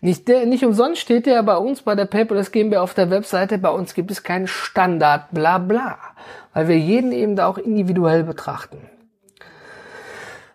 Nicht, 0.00 0.28
der, 0.28 0.46
nicht 0.46 0.64
umsonst 0.64 1.00
steht 1.00 1.26
ja 1.26 1.42
bei 1.42 1.56
uns 1.56 1.82
bei 1.82 1.94
der 1.94 2.06
Paperless 2.06 2.52
GmbH 2.52 2.82
auf 2.82 2.94
der 2.94 3.10
Webseite, 3.10 3.58
bei 3.58 3.70
uns 3.70 3.94
gibt 3.94 4.10
es 4.10 4.22
keinen 4.22 4.46
Standard, 4.46 5.30
bla 5.30 5.58
bla, 5.58 5.98
weil 6.54 6.68
wir 6.68 6.78
jeden 6.78 7.12
eben 7.12 7.36
da 7.36 7.46
auch 7.46 7.58
individuell 7.58 8.24
betrachten. 8.24 8.89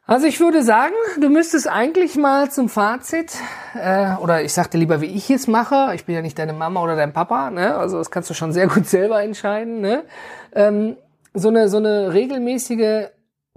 Also 0.07 0.27
ich 0.27 0.39
würde 0.39 0.61
sagen, 0.61 0.93
du 1.19 1.29
müsstest 1.29 1.67
eigentlich 1.67 2.15
mal 2.15 2.51
zum 2.51 2.69
Fazit, 2.69 3.35
äh, 3.73 4.13
oder 4.17 4.43
ich 4.43 4.53
sagte 4.53 4.77
lieber, 4.77 5.01
wie 5.01 5.07
ich 5.07 5.31
es 5.31 5.47
mache, 5.47 5.95
ich 5.95 6.05
bin 6.05 6.13
ja 6.13 6.21
nicht 6.21 6.37
deine 6.37 6.53
Mama 6.53 6.83
oder 6.83 6.95
dein 6.95 7.11
Papa, 7.11 7.49
ne? 7.49 7.75
also 7.75 7.97
das 7.97 8.11
kannst 8.11 8.29
du 8.29 8.35
schon 8.35 8.53
sehr 8.53 8.67
gut 8.73 8.85
selber 8.85 9.23
entscheiden, 9.23 9.81
ne? 9.81 10.03
ähm, 10.53 10.95
so, 11.33 11.47
eine, 11.47 11.69
so 11.69 11.77
eine 11.77 12.13
regelmäßige 12.13 13.07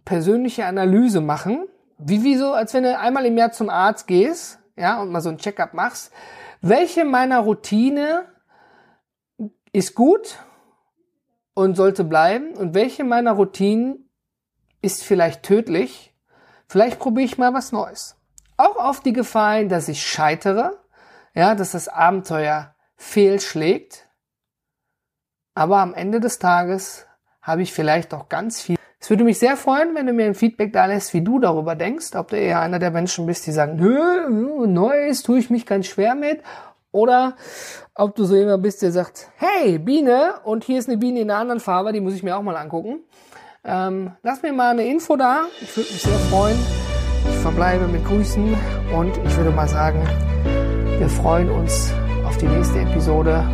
persönliche 0.07 0.65
Analyse 0.65 1.21
machen, 1.21 1.67
wie, 1.99 2.25
wie 2.25 2.37
so, 2.37 2.55
als 2.55 2.73
wenn 2.73 2.85
du 2.85 2.99
einmal 2.99 3.27
im 3.27 3.37
Jahr 3.37 3.53
zum 3.53 3.69
Arzt 3.69 4.07
gehst, 4.07 4.59
ja, 4.75 5.03
und 5.03 5.11
mal 5.11 5.21
so 5.21 5.29
ein 5.29 5.37
Checkup 5.37 5.75
machst, 5.75 6.13
welche 6.63 7.05
meiner 7.05 7.41
Routine 7.41 8.25
ist 9.73 9.95
gut 9.95 10.39
und 11.53 11.77
sollte 11.77 12.05
bleiben? 12.05 12.55
Und 12.57 12.75
welche 12.75 13.05
meiner 13.05 13.33
Routinen 13.33 14.09
ist 14.81 15.05
vielleicht 15.05 15.43
tödlich 15.43 16.15
Vielleicht 16.69 16.99
probiere 16.99 17.25
ich 17.25 17.39
mal 17.39 17.55
was 17.55 17.73
Neues. 17.73 18.17
Auch 18.57 18.77
auf 18.77 19.01
die 19.01 19.13
Gefahr 19.13 19.57
hin, 19.57 19.69
dass 19.69 19.89
ich 19.89 20.07
scheitere, 20.07 20.79
ja, 21.35 21.55
dass 21.55 21.73
das 21.73 21.89
Abenteuer 21.89 22.75
fehlschlägt. 22.97 24.09
Aber 25.55 25.79
am 25.79 25.95
Ende 25.95 26.21
des 26.21 26.39
Tages 26.39 27.07
habe 27.41 27.63
ich 27.63 27.73
vielleicht 27.73 28.13
auch 28.13 28.29
ganz 28.29 28.61
viel. 28.61 28.77
Es 29.01 29.11
würde 29.11 29.25
mich 29.25 29.39
sehr 29.39 29.57
freuen, 29.57 29.95
wenn 29.95 30.07
du 30.07 30.13
mir 30.13 30.27
ein 30.27 30.35
Feedback 30.35 30.73
da 30.73 30.87
lässt, 30.87 31.15
wie 31.15 31.23
du 31.23 31.39
darüber 31.39 31.77
denkst, 31.77 32.15
ob 32.17 32.29
du 32.29 32.37
eher 32.37 32.61
einer 32.61 32.81
der 32.81 32.91
Menschen 32.91 33.27
bist, 33.27 33.47
die 33.47 33.53
sagen, 33.53 33.77
nö, 33.77 34.67
Neues 34.67 35.23
tue 35.23 35.39
ich 35.39 35.51
mich 35.51 35.65
ganz 35.67 35.87
schwer 35.87 36.17
mit, 36.17 36.43
Oder 36.91 37.37
ob 37.95 38.17
du 38.17 38.25
so 38.25 38.35
jemand 38.35 38.63
bist, 38.63 38.83
der 38.83 38.93
sagt, 38.93 39.29
hey, 39.37 39.79
Biene, 39.79 40.41
und 40.45 40.65
hier 40.65 40.79
ist 40.79 40.89
eine 40.89 40.99
Biene 40.99 41.21
in 41.21 41.31
einer 41.31 41.41
anderen 41.41 41.61
Farbe, 41.61 41.93
die 41.93 42.01
muss 42.01 42.15
ich 42.15 42.23
mir 42.23 42.37
auch 42.37 42.43
mal 42.43 42.57
angucken. 42.57 43.01
Ähm, 43.69 44.13
lass 44.23 44.43
mir 44.43 44.53
mal 44.53 44.71
eine 44.71 44.87
Info 44.87 45.17
da. 45.17 45.43
Ich 45.61 45.77
würde 45.77 45.93
mich 45.93 46.03
sehr 46.03 46.19
freuen. 46.31 46.59
Ich 47.29 47.37
verbleibe 47.37 47.87
mit 47.87 48.05
Grüßen 48.07 48.57
und 48.97 49.13
ich 49.27 49.37
würde 49.37 49.51
mal 49.51 49.69
sagen, 49.69 50.03
wir 50.99 51.09
freuen 51.09 51.51
uns 51.51 51.93
auf 52.27 52.39
die 52.39 52.47
nächste 52.47 52.81
Episode 52.81 53.45